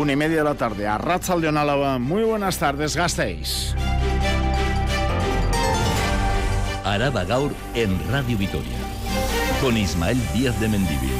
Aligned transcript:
una 0.00 0.12
y 0.12 0.16
media 0.16 0.38
de 0.38 0.44
la 0.44 0.54
tarde, 0.54 0.86
a 0.86 0.96
Ratzaldeon 0.96 1.58
Álava. 1.58 1.98
Muy 1.98 2.22
buenas 2.22 2.58
tardes, 2.58 2.96
gastéis. 2.96 3.74
Araba 6.84 7.24
Gaur 7.24 7.52
en 7.74 8.00
Radio 8.10 8.38
Vitoria, 8.38 8.78
con 9.60 9.76
Ismael 9.76 10.18
Díaz 10.32 10.58
de 10.58 10.68
Mendivil. 10.68 11.12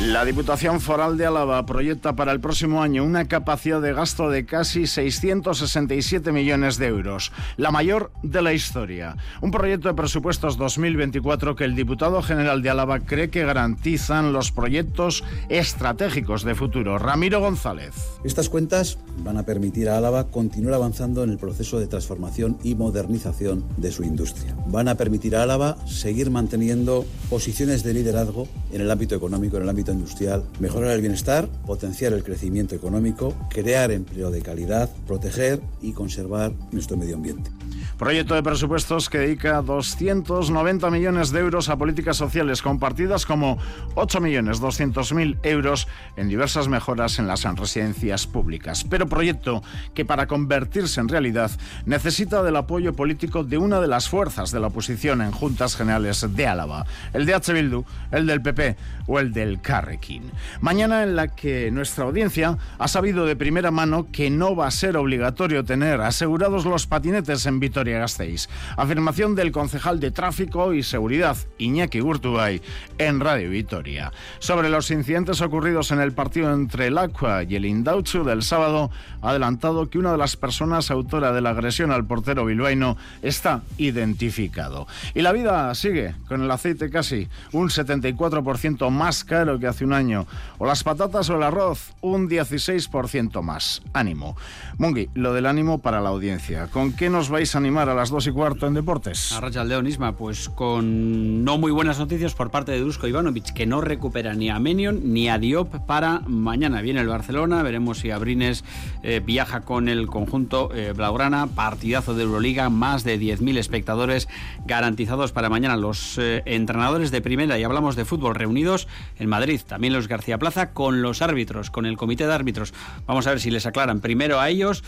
La 0.00 0.24
Diputación 0.24 0.80
Foral 0.80 1.18
de 1.18 1.26
Álava 1.26 1.66
proyecta 1.66 2.16
para 2.16 2.32
el 2.32 2.40
próximo 2.40 2.82
año 2.82 3.04
una 3.04 3.28
capacidad 3.28 3.82
de 3.82 3.92
gasto 3.92 4.30
de 4.30 4.46
casi 4.46 4.86
667 4.86 6.32
millones 6.32 6.78
de 6.78 6.86
euros, 6.86 7.32
la 7.58 7.70
mayor 7.70 8.10
de 8.22 8.40
la 8.40 8.54
historia. 8.54 9.18
Un 9.42 9.50
proyecto 9.50 9.88
de 9.88 9.94
presupuestos 9.94 10.56
2024 10.56 11.54
que 11.54 11.64
el 11.64 11.76
diputado 11.76 12.22
general 12.22 12.62
de 12.62 12.70
Álava 12.70 13.00
cree 13.00 13.28
que 13.28 13.44
garantizan 13.44 14.32
los 14.32 14.52
proyectos 14.52 15.22
estratégicos 15.50 16.44
de 16.44 16.54
futuro. 16.54 16.98
Ramiro 16.98 17.40
González. 17.40 17.92
Estas 18.24 18.48
cuentas 18.48 18.96
van 19.22 19.36
a 19.36 19.42
permitir 19.42 19.90
a 19.90 19.98
Álava 19.98 20.28
continuar 20.28 20.76
avanzando 20.76 21.24
en 21.24 21.28
el 21.28 21.36
proceso 21.36 21.78
de 21.78 21.88
transformación 21.88 22.56
y 22.64 22.74
modernización 22.74 23.66
de 23.76 23.92
su 23.92 24.02
industria. 24.02 24.56
Van 24.66 24.88
a 24.88 24.94
permitir 24.94 25.36
a 25.36 25.42
Álava 25.42 25.76
seguir 25.86 26.30
manteniendo 26.30 27.04
posiciones 27.28 27.82
de 27.82 27.92
liderazgo 27.92 28.48
en 28.72 28.80
el 28.80 28.90
ámbito 28.90 29.14
económico, 29.14 29.58
en 29.58 29.64
el 29.64 29.68
ámbito 29.68 29.89
industrial, 29.92 30.44
mejorar 30.58 30.92
el 30.92 31.00
bienestar, 31.00 31.48
potenciar 31.66 32.12
el 32.12 32.24
crecimiento 32.24 32.74
económico, 32.74 33.34
crear 33.48 33.90
empleo 33.90 34.30
de 34.30 34.42
calidad, 34.42 34.90
proteger 35.06 35.60
y 35.80 35.92
conservar 35.92 36.52
nuestro 36.72 36.96
medio 36.96 37.16
ambiente. 37.16 37.50
Proyecto 37.98 38.34
de 38.34 38.42
presupuestos 38.42 39.10
que 39.10 39.18
dedica 39.18 39.60
290 39.60 40.90
millones 40.90 41.30
de 41.30 41.40
euros 41.40 41.68
a 41.68 41.76
políticas 41.76 42.16
sociales 42.16 42.62
compartidas 42.62 43.26
como 43.26 43.58
8.200.000 43.94 45.38
euros 45.42 45.86
en 46.16 46.28
diversas 46.28 46.68
mejoras 46.68 47.18
en 47.18 47.26
las 47.26 47.44
residencias 47.44 48.26
públicas. 48.26 48.84
Pero 48.88 49.06
proyecto 49.06 49.62
que 49.94 50.04
para 50.04 50.26
convertirse 50.26 51.00
en 51.00 51.08
realidad 51.08 51.50
necesita 51.84 52.42
del 52.42 52.56
apoyo 52.56 52.94
político 52.94 53.44
de 53.44 53.58
una 53.58 53.80
de 53.80 53.88
las 53.88 54.08
fuerzas 54.08 54.50
de 54.50 54.60
la 54.60 54.68
oposición 54.68 55.20
en 55.20 55.32
juntas 55.32 55.76
generales 55.76 56.26
de 56.34 56.46
Álava, 56.46 56.86
el 57.12 57.26
de 57.26 57.34
H. 57.34 57.52
Bildu, 57.52 57.84
el 58.10 58.26
del 58.26 58.42
PP 58.42 58.76
o 59.06 59.18
el 59.18 59.32
del 59.32 59.60
Carrequín. 59.80 60.30
Mañana 60.60 61.02
en 61.02 61.16
la 61.16 61.28
que 61.28 61.70
nuestra 61.70 62.04
audiencia 62.04 62.58
ha 62.78 62.86
sabido 62.86 63.24
de 63.24 63.34
primera 63.34 63.70
mano 63.70 64.08
que 64.12 64.28
no 64.28 64.54
va 64.54 64.66
a 64.66 64.70
ser 64.70 64.98
obligatorio 64.98 65.64
tener 65.64 66.02
asegurados 66.02 66.66
los 66.66 66.86
patinetes 66.86 67.46
en 67.46 67.60
Vitoria 67.60 67.98
Gasteiz. 67.98 68.50
Afirmación 68.76 69.34
del 69.34 69.52
concejal 69.52 69.98
de 69.98 70.10
Tráfico 70.10 70.74
y 70.74 70.82
Seguridad, 70.82 71.34
Iñaki 71.56 72.00
Gurtubay, 72.00 72.60
en 72.98 73.20
Radio 73.20 73.48
Vitoria. 73.48 74.12
Sobre 74.38 74.68
los 74.68 74.90
incidentes 74.90 75.40
ocurridos 75.40 75.92
en 75.92 76.00
el 76.00 76.12
partido 76.12 76.52
entre 76.52 76.88
el 76.88 76.98
Aqua 76.98 77.42
y 77.44 77.56
el 77.56 77.64
Indauchu 77.64 78.22
del 78.22 78.42
sábado, 78.42 78.90
ha 79.22 79.30
adelantado 79.30 79.88
que 79.88 79.98
una 79.98 80.12
de 80.12 80.18
las 80.18 80.36
personas 80.36 80.90
autora 80.90 81.32
de 81.32 81.40
la 81.40 81.50
agresión 81.50 81.90
al 81.90 82.04
portero 82.04 82.44
bilbaíno 82.44 82.98
está 83.22 83.62
identificado. 83.78 84.86
Y 85.14 85.22
la 85.22 85.32
vida 85.32 85.74
sigue, 85.74 86.14
con 86.28 86.42
el 86.42 86.50
aceite 86.50 86.90
casi 86.90 87.28
un 87.52 87.70
74% 87.70 88.90
más 88.90 89.24
caro 89.24 89.58
que 89.58 89.69
hace 89.70 89.84
un 89.84 89.92
año, 89.92 90.26
o 90.58 90.66
las 90.66 90.84
patatas 90.84 91.28
o 91.30 91.36
el 91.36 91.42
arroz 91.42 91.92
un 92.00 92.28
16% 92.28 93.42
más. 93.42 93.82
Ánimo. 93.92 94.36
Mungi, 94.78 95.08
lo 95.14 95.32
del 95.32 95.46
ánimo 95.46 95.78
para 95.78 96.00
la 96.00 96.10
audiencia. 96.10 96.68
¿Con 96.68 96.92
qué 96.92 97.10
nos 97.10 97.30
vais 97.30 97.54
a 97.54 97.58
animar? 97.58 97.80
a 97.88 97.94
las 97.94 98.10
2 98.10 98.26
y 98.26 98.30
cuarto 98.32 98.66
en 98.66 98.74
Deportes? 98.74 99.32
A 99.32 99.40
Racha 99.40 99.64
Isma, 99.64 100.12
pues 100.12 100.48
con 100.48 101.44
no 101.44 101.56
muy 101.56 101.70
buenas 101.72 101.98
noticias 101.98 102.34
por 102.34 102.50
parte 102.50 102.72
de 102.72 102.80
Dusko 102.80 103.06
Ivanovic, 103.06 103.52
que 103.52 103.66
no 103.66 103.80
recupera 103.80 104.34
ni 104.34 104.50
a 104.50 104.58
Menion 104.58 105.12
ni 105.12 105.28
a 105.28 105.38
Diop 105.38 105.86
para 105.86 106.20
mañana. 106.26 106.82
Viene 106.82 107.00
el 107.00 107.08
Barcelona, 107.08 107.62
veremos 107.62 107.98
si 107.98 108.10
Abrines 108.10 108.64
eh, 109.02 109.20
viaja 109.24 109.60
con 109.60 109.88
el 109.88 110.08
conjunto 110.08 110.70
eh, 110.74 110.92
Blaugrana, 110.94 111.46
partidazo 111.46 112.14
de 112.14 112.24
Euroliga, 112.24 112.68
más 112.70 113.04
de 113.04 113.18
10.000 113.18 113.56
espectadores 113.58 114.28
garantizados 114.66 115.32
para 115.32 115.48
mañana. 115.48 115.76
Los 115.76 116.18
eh, 116.18 116.42
entrenadores 116.46 117.10
de 117.10 117.22
primera, 117.22 117.58
y 117.58 117.64
hablamos 117.64 117.96
de 117.96 118.04
fútbol, 118.04 118.34
reunidos 118.34 118.88
en 119.18 119.28
Madrid, 119.28 119.59
también 119.64 119.92
los 119.92 120.08
García 120.08 120.38
Plaza, 120.38 120.72
con 120.72 121.02
los 121.02 121.22
árbitros, 121.22 121.70
con 121.70 121.86
el 121.86 121.96
comité 121.96 122.26
de 122.26 122.32
árbitros. 122.32 122.74
Vamos 123.06 123.26
a 123.26 123.30
ver 123.30 123.40
si 123.40 123.50
les 123.50 123.66
aclaran 123.66 124.00
primero 124.00 124.40
a 124.40 124.48
ellos 124.48 124.82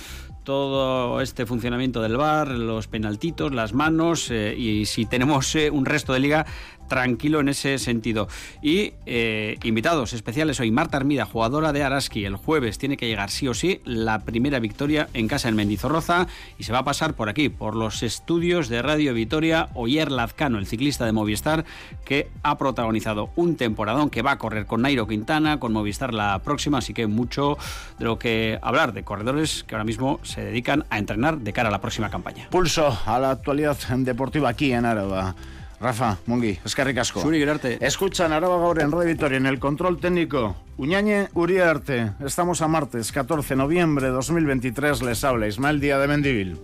todo 0.45 1.21
este 1.21 1.47
funcionamiento 1.47 2.03
del 2.03 2.17
bar, 2.17 2.49
los 2.49 2.89
penaltitos, 2.89 3.53
las 3.53 3.73
manos 3.73 4.31
eh, 4.31 4.55
y 4.57 4.87
si 4.87 5.07
tenemos 5.07 5.55
eh, 5.55 5.71
un 5.71 5.85
resto 5.85 6.13
de 6.13 6.21
liga 6.21 6.47
tranquilo 6.93 7.41
en 7.41 7.49
ese 7.49 7.79
sentido. 7.79 8.29
Y 8.61 8.93
eh, 9.07 9.57
invitados 9.63 10.13
especiales 10.13 10.61
hoy, 10.61 10.71
Marta 10.71 10.99
Armida, 10.99 11.25
jugadora 11.25 11.73
de 11.73 11.83
Araski, 11.83 12.27
el 12.27 12.37
jueves 12.37 12.77
tiene 12.77 12.99
que 12.99 13.07
llegar 13.07 13.31
sí 13.31 13.49
o 13.49 13.55
sí 13.55 13.81
la 13.87 14.19
primera 14.19 14.59
victoria 14.59 15.09
en 15.15 15.27
casa 15.27 15.49
en 15.49 15.57
Mendizorroza 15.57 16.27
y 16.59 16.65
se 16.65 16.73
va 16.75 16.81
a 16.81 16.85
pasar 16.85 17.15
por 17.15 17.31
aquí, 17.31 17.49
por 17.49 17.77
los 17.77 18.03
estudios 18.03 18.69
de 18.69 18.83
Radio 18.83 19.15
Vitoria, 19.15 19.71
Oyer 19.73 20.13
Lazcano, 20.13 20.59
el 20.59 20.67
ciclista 20.67 21.07
de 21.07 21.13
Movistar, 21.13 21.65
que 22.05 22.29
ha 22.43 22.59
protagonizado 22.59 23.31
un 23.37 23.57
temporadón 23.57 24.11
que 24.11 24.21
va 24.21 24.33
a 24.33 24.39
correr 24.39 24.67
con 24.67 24.83
Nairo 24.83 25.07
Quintana, 25.07 25.59
con 25.59 25.73
Movistar 25.73 26.13
la 26.13 26.41
próxima, 26.41 26.79
así 26.79 26.93
que 26.93 27.07
mucho 27.07 27.57
de 27.99 28.05
lo 28.05 28.19
que 28.19 28.59
hablar 28.61 28.93
de 28.93 29.03
corredores 29.03 29.65
que 29.65 29.75
ahora 29.75 29.85
mismo 29.85 30.21
dedican 30.41 30.85
a 30.89 30.99
entrenar 30.99 31.39
de 31.39 31.53
cara 31.53 31.69
a 31.69 31.73
la 31.73 31.81
próxima 31.81 32.11
campaña. 32.11 32.49
Pulso 32.51 32.99
a 33.05 33.19
la 33.19 33.31
actualidad 33.31 33.77
deportiva 33.99 34.49
aquí 34.49 34.73
en 34.73 34.87
Araba. 34.87 35.35
Rafa, 35.81 36.19
Mungi, 36.27 36.59
eskerrik 36.65 36.99
asko. 36.99 37.21
Zuri 37.21 37.41
gerarte. 37.41 37.77
Escuchan 37.85 38.33
Araba 38.33 38.57
Gaur 38.57 38.81
en 38.81 38.93
Radio 38.93 39.09
Vitoria 39.09 39.37
en 39.37 39.47
el 39.47 39.59
control 39.59 39.99
técnico. 39.99 40.55
Uñañe 40.77 41.29
Uriarte. 41.35 42.13
Estamos 42.25 42.63
a 42.63 42.69
martes 42.69 43.11
14 43.11 43.51
de 43.51 43.57
noviembre 43.57 44.07
de 44.07 44.13
2023. 44.13 45.03
Les 45.03 45.25
habla 45.25 45.49
Ismael 45.49 45.81
Díaz 45.81 46.01
de 46.01 46.07
Mendivil. 46.07 46.61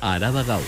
Araba 0.00 0.42
Gaur. 0.42 0.62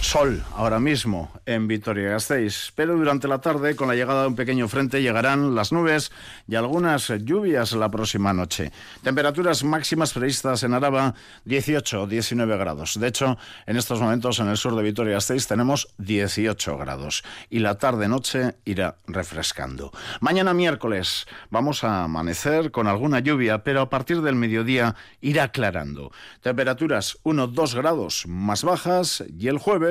Sol 0.00 0.42
ahora 0.54 0.78
mismo 0.78 1.30
en 1.44 1.66
Vitoria-Gasteiz, 1.66 2.72
pero 2.74 2.96
durante 2.96 3.28
la 3.28 3.40
tarde, 3.40 3.74
con 3.74 3.88
la 3.88 3.94
llegada 3.94 4.22
de 4.22 4.28
un 4.28 4.36
pequeño 4.36 4.68
frente, 4.68 5.02
llegarán 5.02 5.54
las 5.54 5.72
nubes 5.72 6.12
y 6.46 6.54
algunas 6.54 7.08
lluvias 7.24 7.72
la 7.72 7.90
próxima 7.90 8.32
noche. 8.32 8.72
Temperaturas 9.02 9.64
máximas 9.64 10.12
previstas 10.12 10.62
en 10.62 10.74
Araba 10.74 11.14
18 11.44 12.06
19 12.06 12.56
grados. 12.56 12.98
De 12.98 13.08
hecho, 13.08 13.38
en 13.66 13.76
estos 13.76 14.00
momentos 14.00 14.38
en 14.38 14.48
el 14.48 14.56
sur 14.56 14.76
de 14.76 14.82
Vitoria-Gasteiz 14.82 15.46
tenemos 15.46 15.88
18 15.98 16.78
grados 16.78 17.24
y 17.50 17.58
la 17.58 17.76
tarde-noche 17.76 18.56
irá 18.64 18.96
refrescando. 19.06 19.90
Mañana 20.20 20.54
miércoles 20.54 21.26
vamos 21.50 21.84
a 21.84 22.04
amanecer 22.04 22.70
con 22.70 22.86
alguna 22.86 23.20
lluvia, 23.20 23.64
pero 23.64 23.80
a 23.80 23.90
partir 23.90 24.22
del 24.22 24.34
mediodía 24.34 24.94
irá 25.20 25.44
aclarando. 25.44 26.12
Temperaturas 26.40 27.18
1-2 27.24 27.74
grados 27.74 28.24
más 28.26 28.64
bajas 28.64 29.24
y 29.38 29.48
el 29.48 29.58
jueves 29.58 29.87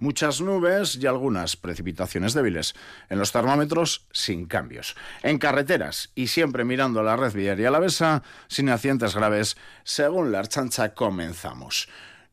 muchas 0.00 0.40
nubes 0.40 0.96
y 0.96 1.06
algunas 1.06 1.56
precipitaciones 1.56 2.34
débiles. 2.34 2.74
En 3.08 3.18
los 3.18 3.32
termómetros, 3.32 4.06
sin 4.12 4.46
cambios. 4.46 4.96
En 5.22 5.38
carreteras 5.38 6.10
y 6.14 6.28
siempre 6.28 6.64
mirando 6.64 7.02
la 7.02 7.16
red 7.16 7.32
viaria 7.32 7.68
alavesa, 7.68 8.22
sin 8.48 8.68
accidentes 8.68 9.14
graves, 9.14 9.56
según 9.84 10.32
la 10.32 10.40
Archancha 10.40 10.94
comenzamos. 10.94 11.88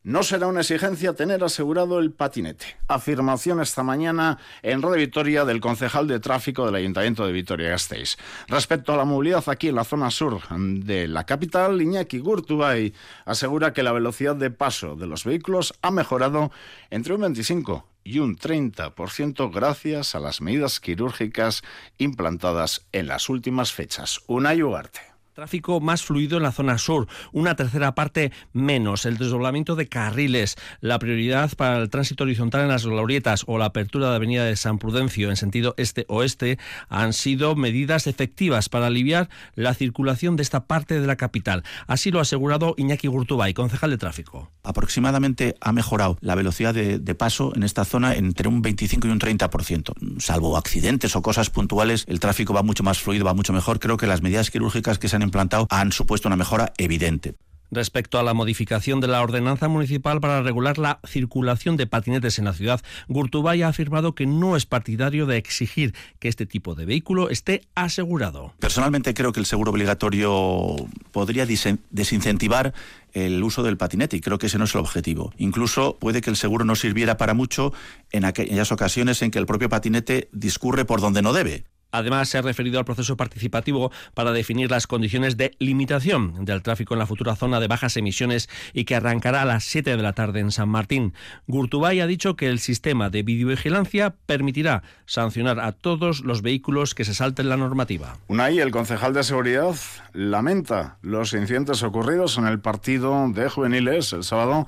No 0.06 0.22
será 0.22 0.46
una 0.46 0.60
exigencia 0.60 1.14
tener 1.14 1.42
asegurado 1.42 1.98
el 1.98 2.12
patinete. 2.12 2.76
Afirmación 2.86 3.60
esta 3.60 3.82
mañana 3.82 4.38
en 4.62 4.80
Radio 4.80 4.98
Vitoria 4.98 5.44
del 5.44 5.60
concejal 5.60 6.06
de 6.06 6.20
tráfico 6.20 6.64
del 6.64 6.76
Ayuntamiento 6.76 7.26
de 7.26 7.32
Vitoria-Gasteiz. 7.32 8.16
Respecto 8.46 8.92
a 8.92 8.96
la 8.96 9.04
movilidad 9.04 9.42
aquí 9.48 9.66
en 9.66 9.74
la 9.74 9.82
zona 9.82 10.12
sur 10.12 10.42
de 10.48 11.08
la 11.08 11.26
capital, 11.26 11.82
Iñaki 11.82 12.20
Gurtubay 12.20 12.94
asegura 13.24 13.72
que 13.72 13.82
la 13.82 13.90
velocidad 13.90 14.36
de 14.36 14.52
paso 14.52 14.94
de 14.94 15.08
los 15.08 15.24
vehículos 15.24 15.74
ha 15.82 15.90
mejorado 15.90 16.52
entre 16.90 17.14
un 17.14 17.22
25 17.22 17.88
y 18.04 18.20
un 18.20 18.38
30% 18.38 19.52
gracias 19.52 20.14
a 20.14 20.20
las 20.20 20.40
medidas 20.40 20.78
quirúrgicas 20.78 21.64
implantadas 21.98 22.86
en 22.92 23.08
las 23.08 23.28
últimas 23.28 23.72
fechas. 23.72 24.20
Una 24.28 24.52
Ugarte. 24.52 25.15
Tráfico 25.36 25.80
más 25.80 26.02
fluido 26.02 26.38
en 26.38 26.44
la 26.44 26.50
zona 26.50 26.78
sur, 26.78 27.08
una 27.30 27.56
tercera 27.56 27.94
parte 27.94 28.32
menos, 28.54 29.04
el 29.04 29.18
desdoblamiento 29.18 29.76
de 29.76 29.86
carriles, 29.86 30.56
la 30.80 30.98
prioridad 30.98 31.54
para 31.56 31.76
el 31.76 31.90
tránsito 31.90 32.24
horizontal 32.24 32.62
en 32.62 32.68
las 32.68 32.86
glorietas 32.86 33.44
o 33.46 33.58
la 33.58 33.66
apertura 33.66 34.08
de 34.08 34.16
Avenida 34.16 34.46
de 34.46 34.56
San 34.56 34.78
Prudencio 34.78 35.28
en 35.28 35.36
sentido 35.36 35.74
este-oeste 35.76 36.58
han 36.88 37.12
sido 37.12 37.54
medidas 37.54 38.06
efectivas 38.06 38.70
para 38.70 38.86
aliviar 38.86 39.28
la 39.56 39.74
circulación 39.74 40.36
de 40.36 40.42
esta 40.42 40.64
parte 40.64 40.98
de 40.98 41.06
la 41.06 41.16
capital. 41.16 41.64
Así 41.86 42.10
lo 42.10 42.18
ha 42.18 42.22
asegurado 42.22 42.74
Iñaki 42.78 43.06
Gurtubay, 43.06 43.52
concejal 43.52 43.90
de 43.90 43.98
tráfico. 43.98 44.50
Aproximadamente 44.62 45.54
ha 45.60 45.72
mejorado 45.72 46.16
la 46.22 46.34
velocidad 46.34 46.72
de, 46.72 46.98
de 46.98 47.14
paso 47.14 47.52
en 47.54 47.62
esta 47.62 47.84
zona 47.84 48.14
entre 48.14 48.48
un 48.48 48.62
25 48.62 49.06
y 49.06 49.10
un 49.10 49.20
30%. 49.20 50.18
Salvo 50.18 50.56
accidentes 50.56 51.14
o 51.14 51.20
cosas 51.20 51.50
puntuales, 51.50 52.06
el 52.08 52.20
tráfico 52.20 52.54
va 52.54 52.62
mucho 52.62 52.82
más 52.82 52.98
fluido, 53.00 53.26
va 53.26 53.34
mucho 53.34 53.52
mejor. 53.52 53.80
Creo 53.80 53.98
que 53.98 54.06
las 54.06 54.22
medidas 54.22 54.50
quirúrgicas 54.50 54.98
que 54.98 55.10
se 55.10 55.16
han 55.16 55.25
implantado 55.26 55.66
han 55.70 55.92
supuesto 55.92 56.28
una 56.28 56.36
mejora 56.36 56.72
evidente. 56.78 57.34
Respecto 57.70 58.18
a 58.18 58.22
la 58.22 58.32
modificación 58.32 59.00
de 59.00 59.08
la 59.08 59.22
ordenanza 59.22 59.68
municipal 59.68 60.20
para 60.20 60.42
regular 60.42 60.78
la 60.78 61.00
circulación 61.06 61.76
de 61.76 61.86
patinetes 61.86 62.38
en 62.38 62.44
la 62.44 62.52
ciudad, 62.52 62.80
Gurtubay 63.08 63.62
ha 63.62 63.68
afirmado 63.68 64.14
que 64.14 64.26
no 64.26 64.56
es 64.56 64.66
partidario 64.66 65.26
de 65.26 65.36
exigir 65.36 65.94
que 66.20 66.28
este 66.28 66.46
tipo 66.46 66.76
de 66.76 66.84
vehículo 66.84 67.28
esté 67.28 67.62
asegurado. 67.74 68.54
Personalmente 68.60 69.14
creo 69.14 69.32
que 69.32 69.40
el 69.40 69.46
seguro 69.46 69.72
obligatorio 69.72 70.76
podría 71.10 71.44
desincentivar 71.90 72.72
el 73.12 73.42
uso 73.42 73.62
del 73.64 73.76
patinete 73.76 74.16
y 74.16 74.20
creo 74.20 74.38
que 74.38 74.46
ese 74.46 74.58
no 74.58 74.64
es 74.64 74.74
el 74.74 74.80
objetivo. 74.80 75.32
Incluso 75.36 75.96
puede 75.98 76.20
que 76.20 76.30
el 76.30 76.36
seguro 76.36 76.64
no 76.64 76.76
sirviera 76.76 77.16
para 77.16 77.34
mucho 77.34 77.72
en 78.12 78.24
aquellas 78.24 78.70
ocasiones 78.70 79.22
en 79.22 79.32
que 79.32 79.38
el 79.38 79.46
propio 79.46 79.68
patinete 79.68 80.28
discurre 80.32 80.84
por 80.84 81.00
donde 81.00 81.22
no 81.22 81.32
debe. 81.32 81.64
Además, 81.96 82.28
se 82.28 82.38
ha 82.38 82.42
referido 82.42 82.78
al 82.78 82.84
proceso 82.84 83.16
participativo 83.16 83.90
para 84.14 84.32
definir 84.32 84.70
las 84.70 84.86
condiciones 84.86 85.36
de 85.36 85.56
limitación 85.58 86.44
del 86.44 86.62
tráfico 86.62 86.94
en 86.94 86.98
la 86.98 87.06
futura 87.06 87.36
zona 87.36 87.60
de 87.60 87.68
bajas 87.68 87.96
emisiones 87.96 88.48
y 88.72 88.84
que 88.84 88.94
arrancará 88.94 89.42
a 89.42 89.46
las 89.46 89.64
7 89.64 89.96
de 89.96 90.02
la 90.02 90.12
tarde 90.12 90.40
en 90.40 90.50
San 90.50 90.68
Martín. 90.68 91.14
Gurtubay 91.46 92.00
ha 92.00 92.06
dicho 92.06 92.36
que 92.36 92.48
el 92.48 92.58
sistema 92.58 93.10
de 93.10 93.22
videovigilancia 93.22 94.14
permitirá 94.26 94.82
sancionar 95.06 95.60
a 95.60 95.72
todos 95.72 96.20
los 96.20 96.42
vehículos 96.42 96.94
que 96.94 97.04
se 97.04 97.14
salten 97.14 97.48
la 97.48 97.56
normativa. 97.56 98.18
Unai, 98.28 98.58
el 98.58 98.70
concejal 98.70 99.14
de 99.14 99.24
seguridad, 99.24 99.74
lamenta 100.12 100.98
los 101.02 101.32
incidentes 101.32 101.82
ocurridos 101.82 102.38
en 102.38 102.46
el 102.46 102.60
partido 102.60 103.28
de 103.28 103.48
juveniles 103.48 104.12
el 104.12 104.24
sábado 104.24 104.66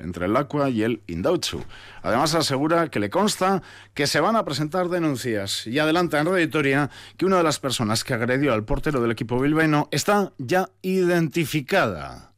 entre 0.00 0.26
el 0.26 0.36
Aqua 0.36 0.70
y 0.70 0.82
el 0.82 1.02
Indauchu. 1.06 1.62
Además 2.02 2.34
asegura 2.34 2.88
que 2.88 3.00
le 3.00 3.10
consta 3.10 3.62
que 3.94 4.06
se 4.06 4.20
van 4.20 4.36
a 4.36 4.44
presentar 4.44 4.88
denuncias 4.88 5.66
y 5.66 5.78
adelanta 5.78 6.20
en 6.20 6.26
reditoria 6.26 6.90
que 7.16 7.26
una 7.26 7.38
de 7.38 7.44
las 7.44 7.58
personas 7.58 8.04
que 8.04 8.14
agredió 8.14 8.52
al 8.52 8.64
portero 8.64 9.00
del 9.00 9.12
equipo 9.12 9.40
bilbaíno 9.40 9.88
está 9.90 10.32
ya 10.38 10.68
identificada 10.82 12.30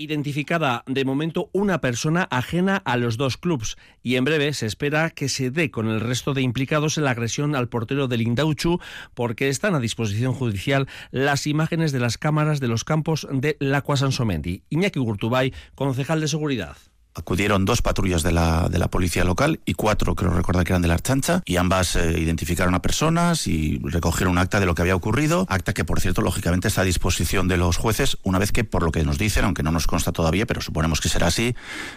identificada 0.00 0.82
de 0.86 1.04
momento 1.04 1.50
una 1.52 1.82
persona 1.82 2.26
ajena 2.30 2.76
a 2.76 2.96
los 2.96 3.18
dos 3.18 3.36
clubes 3.36 3.76
y 4.02 4.16
en 4.16 4.24
breve 4.24 4.54
se 4.54 4.64
espera 4.64 5.10
que 5.10 5.28
se 5.28 5.50
dé 5.50 5.70
con 5.70 5.88
el 5.88 6.00
resto 6.00 6.32
de 6.32 6.40
implicados 6.40 6.96
en 6.96 7.04
la 7.04 7.10
agresión 7.10 7.54
al 7.54 7.68
portero 7.68 8.08
del 8.08 8.22
Indauchu 8.22 8.80
porque 9.14 9.48
están 9.48 9.74
a 9.74 9.80
disposición 9.80 10.32
judicial 10.32 10.88
las 11.10 11.46
imágenes 11.46 11.92
de 11.92 12.00
las 12.00 12.16
cámaras 12.16 12.60
de 12.60 12.68
los 12.68 12.84
campos 12.84 13.28
de 13.30 13.58
Lacua 13.60 13.98
Sansomendi. 13.98 14.62
Iñaki 14.70 14.98
Gurtubay, 14.98 15.52
concejal 15.74 16.20
de 16.22 16.28
seguridad 16.28 16.76
acudieron 17.14 17.64
dos 17.64 17.82
patrullas 17.82 18.22
de 18.22 18.32
la, 18.32 18.68
de 18.68 18.78
la 18.78 18.88
policía 18.88 19.24
local 19.24 19.60
y 19.64 19.74
cuatro, 19.74 20.14
creo 20.14 20.30
recordar 20.30 20.64
que 20.64 20.72
eran 20.72 20.82
de 20.82 20.88
la 20.88 20.94
Archancha, 20.94 21.42
y 21.44 21.56
ambas 21.56 21.96
eh, 21.96 22.18
identificaron 22.18 22.74
a 22.74 22.82
personas 22.82 23.46
y 23.46 23.78
recogieron 23.82 24.32
un 24.32 24.38
acta 24.38 24.60
de 24.60 24.66
lo 24.66 24.74
que 24.74 24.82
había 24.82 24.96
ocurrido, 24.96 25.46
acta 25.48 25.72
que, 25.72 25.84
por 25.84 26.00
cierto, 26.00 26.22
lógicamente 26.22 26.68
está 26.68 26.82
a 26.82 26.84
disposición 26.84 27.48
de 27.48 27.56
los 27.56 27.76
jueces, 27.76 28.18
una 28.22 28.38
vez 28.38 28.52
que, 28.52 28.64
por 28.64 28.82
lo 28.82 28.92
que 28.92 29.04
nos 29.04 29.18
dicen, 29.18 29.44
aunque 29.44 29.62
no 29.62 29.72
nos 29.72 29.86
consta 29.86 30.12
todavía, 30.12 30.46
pero 30.46 30.60
suponemos 30.60 31.00
que 31.00 31.08
será 31.08 31.28
así, 31.28 31.54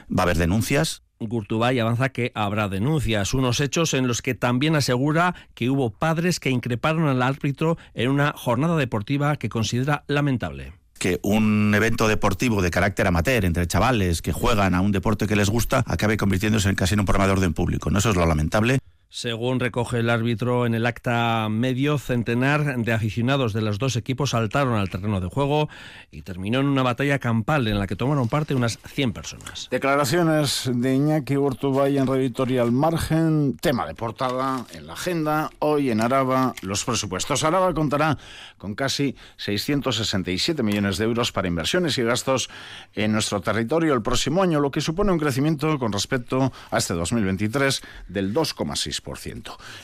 va 0.09 0.21
a 0.21 0.23
haber 0.23 0.37
denuncias. 0.37 1.03
Gurtubay 1.19 1.79
avanza 1.79 2.09
que 2.09 2.31
habrá 2.35 2.67
denuncias, 2.67 3.33
unos 3.33 3.61
hechos 3.61 3.93
en 3.93 4.07
los 4.07 4.21
que 4.21 4.33
también 4.33 4.75
asegura 4.75 5.35
que 5.53 5.69
hubo 5.69 5.91
padres 5.91 6.39
que 6.39 6.49
increparon 6.49 7.07
al 7.07 7.21
árbitro 7.21 7.77
en 7.93 8.09
una 8.09 8.33
jornada 8.35 8.75
deportiva 8.75 9.37
que 9.37 9.49
considera 9.49 10.03
lamentable 10.07 10.73
que 11.03 11.19
un 11.21 11.73
evento 11.75 12.07
deportivo 12.07 12.61
de 12.61 12.71
carácter 12.71 13.07
amateur 13.07 13.43
entre 13.43 13.67
chavales 13.67 14.21
que 14.21 14.31
juegan 14.31 14.73
a 14.73 14.79
un 14.79 14.93
deporte 14.93 15.27
que 15.27 15.35
les 15.35 15.49
gusta 15.49 15.83
acabe 15.85 16.15
convirtiéndose 16.15 16.69
en 16.69 16.75
casi 16.75 16.93
en 16.93 17.01
un 17.01 17.05
programa 17.05 17.27
de 17.27 17.33
orden 17.33 17.53
público. 17.53 17.89
¿no? 17.89 17.99
Eso 17.99 18.11
es 18.11 18.15
lo 18.15 18.25
lamentable. 18.25 18.79
Según 19.15 19.59
recoge 19.59 19.99
el 19.99 20.09
árbitro 20.09 20.65
en 20.65 20.73
el 20.73 20.87
acta 20.87 21.47
medio, 21.47 21.99
centenar 21.99 22.77
de 22.77 22.93
aficionados 22.93 23.53
de 23.53 23.61
los 23.61 23.77
dos 23.77 23.95
equipos 23.95 24.31
saltaron 24.31 24.73
al 24.73 24.89
terreno 24.89 25.21
de 25.21 25.27
juego 25.27 25.69
y 26.09 26.23
terminó 26.23 26.61
en 26.61 26.65
una 26.65 26.81
batalla 26.81 27.19
campal 27.19 27.67
en 27.67 27.77
la 27.77 27.85
que 27.85 27.95
tomaron 27.95 28.27
parte 28.27 28.55
unas 28.55 28.79
100 28.83 29.13
personas. 29.13 29.67
Declaraciones 29.69 30.67
de 30.73 30.95
Iñaki 30.95 31.37
Urtubay 31.37 31.99
en 31.99 32.07
Editorial 32.07 32.71
Margen, 32.71 33.55
tema 33.61 33.85
de 33.85 33.93
portada 33.93 34.65
en 34.73 34.87
la 34.87 34.93
agenda. 34.93 35.51
Hoy 35.59 35.91
en 35.91 36.01
Araba, 36.01 36.55
los 36.63 36.83
presupuestos. 36.83 37.43
Araba 37.43 37.71
contará 37.75 38.17
con 38.57 38.73
casi 38.73 39.15
667 39.37 40.63
millones 40.63 40.97
de 40.97 41.05
euros 41.05 41.31
para 41.31 41.47
inversiones 41.47 41.99
y 41.99 42.01
gastos 42.01 42.49
en 42.95 43.11
nuestro 43.11 43.41
territorio 43.41 43.93
el 43.93 44.01
próximo 44.01 44.41
año, 44.41 44.59
lo 44.59 44.71
que 44.71 44.81
supone 44.81 45.11
un 45.11 45.19
crecimiento 45.19 45.77
con 45.77 45.93
respecto 45.93 46.51
a 46.71 46.79
este 46.79 46.95
2023 46.95 47.83
del 48.07 48.33
2,6%. 48.33 49.02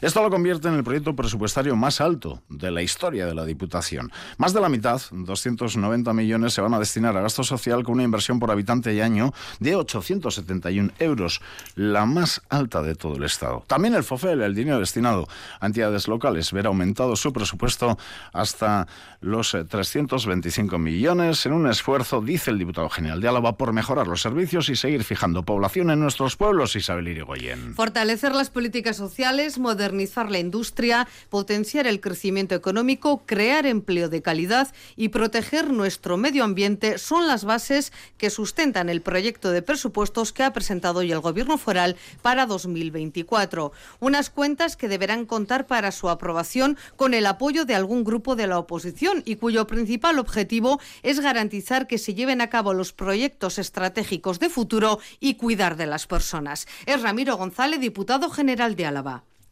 Esto 0.01 0.23
lo 0.23 0.29
convierte 0.29 0.69
en 0.69 0.75
el 0.75 0.83
proyecto 0.83 1.13
presupuestario 1.15 1.75
más 1.75 1.99
alto 1.99 2.41
de 2.47 2.71
la 2.71 2.81
historia 2.81 3.25
de 3.25 3.35
la 3.35 3.45
Diputación. 3.45 4.11
Más 4.37 4.53
de 4.53 4.61
la 4.61 4.69
mitad, 4.69 5.01
290 5.11 6.13
millones, 6.13 6.53
se 6.53 6.61
van 6.61 6.73
a 6.73 6.79
destinar 6.79 7.17
a 7.17 7.21
gasto 7.21 7.43
social 7.43 7.83
con 7.83 7.95
una 7.95 8.03
inversión 8.03 8.39
por 8.39 8.49
habitante 8.49 8.93
y 8.93 9.01
año 9.01 9.33
de 9.59 9.75
871 9.75 10.93
euros, 10.99 11.41
la 11.75 12.05
más 12.05 12.41
alta 12.49 12.81
de 12.81 12.95
todo 12.95 13.17
el 13.17 13.23
Estado. 13.23 13.65
También 13.67 13.93
el 13.93 14.03
FOFEL, 14.03 14.41
el 14.41 14.55
dinero 14.55 14.79
destinado 14.79 15.27
a 15.59 15.65
entidades 15.65 16.07
locales, 16.07 16.53
verá 16.53 16.69
aumentado 16.69 17.15
su 17.17 17.33
presupuesto 17.33 17.97
hasta 18.31 18.87
los 19.19 19.51
325 19.67 20.77
millones 20.77 21.45
en 21.45 21.53
un 21.53 21.67
esfuerzo, 21.67 22.21
dice 22.21 22.51
el 22.51 22.57
diputado 22.57 22.89
general 22.89 23.19
de 23.19 23.27
Álava, 23.27 23.57
por 23.57 23.73
mejorar 23.73 24.07
los 24.07 24.21
servicios 24.21 24.69
y 24.69 24.77
seguir 24.77 25.03
fijando 25.03 25.43
población 25.43 25.91
en 25.91 25.99
nuestros 25.99 26.37
pueblos, 26.37 26.77
Isabel 26.77 27.09
Irigoyen. 27.09 27.75
Fortalecer 27.75 28.33
las 28.33 28.49
políticas 28.49 28.95
sociales 28.95 29.08
sociales, 29.09 29.57
modernizar 29.57 30.29
la 30.29 30.37
industria, 30.37 31.07
potenciar 31.29 31.87
el 31.87 31.99
crecimiento 31.99 32.53
económico, 32.53 33.23
crear 33.25 33.65
empleo 33.65 34.07
de 34.07 34.21
calidad 34.21 34.67
y 34.95 35.09
proteger 35.09 35.71
nuestro 35.71 36.15
medio 36.15 36.43
ambiente 36.43 36.99
son 36.99 37.27
las 37.27 37.43
bases 37.43 37.91
que 38.19 38.29
sustentan 38.29 38.87
el 38.87 39.01
proyecto 39.01 39.49
de 39.49 39.63
presupuestos 39.63 40.31
que 40.31 40.43
ha 40.43 40.53
presentado 40.53 40.99
hoy 40.99 41.11
el 41.11 41.21
Gobierno 41.21 41.57
foral 41.57 41.95
para 42.21 42.45
2024. 42.45 43.71
Unas 43.99 44.29
cuentas 44.29 44.77
que 44.77 44.87
deberán 44.87 45.25
contar 45.25 45.65
para 45.65 45.91
su 45.91 46.07
aprobación 46.07 46.77
con 46.95 47.15
el 47.15 47.25
apoyo 47.25 47.65
de 47.65 47.73
algún 47.73 48.03
grupo 48.03 48.35
de 48.35 48.45
la 48.45 48.59
oposición 48.59 49.23
y 49.25 49.37
cuyo 49.37 49.65
principal 49.65 50.19
objetivo 50.19 50.79
es 51.01 51.19
garantizar 51.19 51.87
que 51.87 51.97
se 51.97 52.13
lleven 52.13 52.41
a 52.41 52.49
cabo 52.51 52.75
los 52.75 52.93
proyectos 52.93 53.57
estratégicos 53.57 54.39
de 54.39 54.49
futuro 54.49 54.99
y 55.19 55.33
cuidar 55.33 55.77
de 55.77 55.87
las 55.87 56.05
personas. 56.05 56.67
Es 56.85 57.01
Ramiro 57.01 57.37
González, 57.37 57.79
diputado 57.79 58.29
general 58.29 58.75
de 58.75 58.85
Álava. 58.85 58.98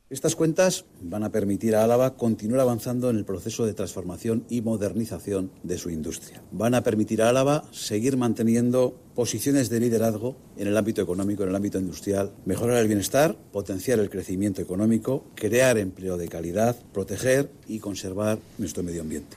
Estas 0.10 0.38
cuentas 0.38 0.86
van 1.02 1.26
a 1.26 1.34
permitir 1.34 1.76
a 1.76 1.84
Álava 1.84 2.16
continuar 2.16 2.62
avanzando 2.62 3.10
en 3.10 3.18
el 3.18 3.26
proceso 3.26 3.66
de 3.66 3.74
transformación 3.74 4.46
y 4.48 4.62
modernización 4.62 5.52
de 5.64 5.78
su 5.78 5.90
industria. 5.90 6.42
Van 6.54 6.76
a 6.76 6.84
permitir 6.84 7.22
a 7.22 7.28
Álava 7.28 7.66
seguir 7.72 8.16
manteniendo 8.16 8.98
posiciones 9.16 9.70
de 9.70 9.82
liderazgo 9.82 10.38
en 10.56 10.68
el 10.68 10.78
ámbito 10.78 11.02
económico, 11.02 11.44
en 11.44 11.50
el 11.50 11.56
ámbito 11.58 11.78
industrial, 11.78 12.32
mejorar 12.46 12.78
el 12.78 12.88
bienestar, 12.88 13.36
potenciar 13.52 14.00
el 14.00 14.10
crecimiento 14.10 14.62
económico, 14.62 15.26
crear 15.36 15.78
empleo 15.78 16.16
de 16.16 16.30
calidad, 16.30 16.78
proteger 16.94 17.52
y 17.68 17.80
conservar 17.80 18.40
nuestro 18.58 18.84
medio 18.84 19.02
ambiente. 19.02 19.36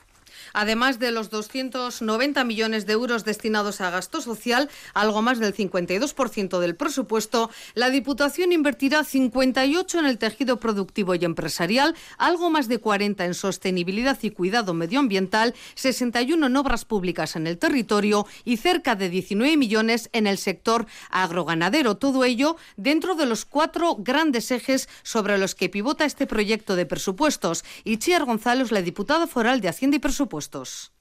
Además 0.53 0.99
de 0.99 1.11
los 1.11 1.29
290 1.29 2.43
millones 2.43 2.85
de 2.85 2.93
euros 2.93 3.25
destinados 3.25 3.81
a 3.81 3.89
gasto 3.89 4.21
social, 4.21 4.69
algo 4.93 5.21
más 5.21 5.39
del 5.39 5.55
52% 5.55 6.59
del 6.59 6.75
presupuesto, 6.75 7.49
la 7.73 7.89
Diputación 7.89 8.51
invertirá 8.51 9.03
58 9.03 9.99
en 9.99 10.05
el 10.05 10.17
tejido 10.17 10.59
productivo 10.59 11.15
y 11.15 11.23
empresarial, 11.23 11.95
algo 12.17 12.49
más 12.49 12.67
de 12.67 12.79
40 12.79 13.25
en 13.25 13.33
sostenibilidad 13.33 14.17
y 14.21 14.31
cuidado 14.31 14.73
medioambiental, 14.73 15.53
61 15.75 16.47
en 16.47 16.57
obras 16.57 16.85
públicas 16.85 17.35
en 17.35 17.47
el 17.47 17.57
territorio 17.57 18.25
y 18.43 18.57
cerca 18.57 18.95
de 18.95 19.09
19 19.09 19.57
millones 19.57 20.09
en 20.13 20.27
el 20.27 20.37
sector 20.37 20.85
agroganadero. 21.09 21.97
Todo 21.97 22.23
ello 22.23 22.57
dentro 22.77 23.15
de 23.15 23.25
los 23.25 23.45
cuatro 23.45 23.95
grandes 23.99 24.51
ejes 24.51 24.89
sobre 25.03 25.37
los 25.37 25.55
que 25.55 25.69
pivota 25.69 26.05
este 26.05 26.27
proyecto 26.27 26.75
de 26.75 26.85
presupuestos. 26.85 27.63
Itziar 27.83 28.25
González, 28.25 28.71
la 28.71 28.81
diputada 28.81 29.27
foral 29.27 29.61
de 29.61 29.69
Hacienda 29.69 29.97
y 29.97 29.99
Presupuestos. 29.99 30.40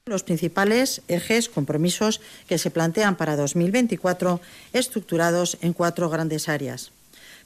Los 0.06 0.23
principales 0.23 1.02
ejes, 1.09 1.49
compromisos 1.49 2.20
que 2.49 2.59
se 2.59 2.70
plantean 2.70 3.16
para 3.16 3.37
2024, 3.37 4.40
estructurados 4.73 5.56
en 5.61 5.73
cuatro 5.73 6.11
grandes 6.11 6.49
áreas. 6.49 6.90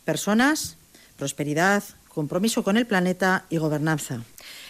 Personas, 0.04 0.76
prosperidad, 1.16 1.82
compromiso 2.08 2.62
con 2.62 2.76
el 2.76 2.86
planeta 2.86 3.44
y 3.50 3.58
gobernanza. 3.58 4.22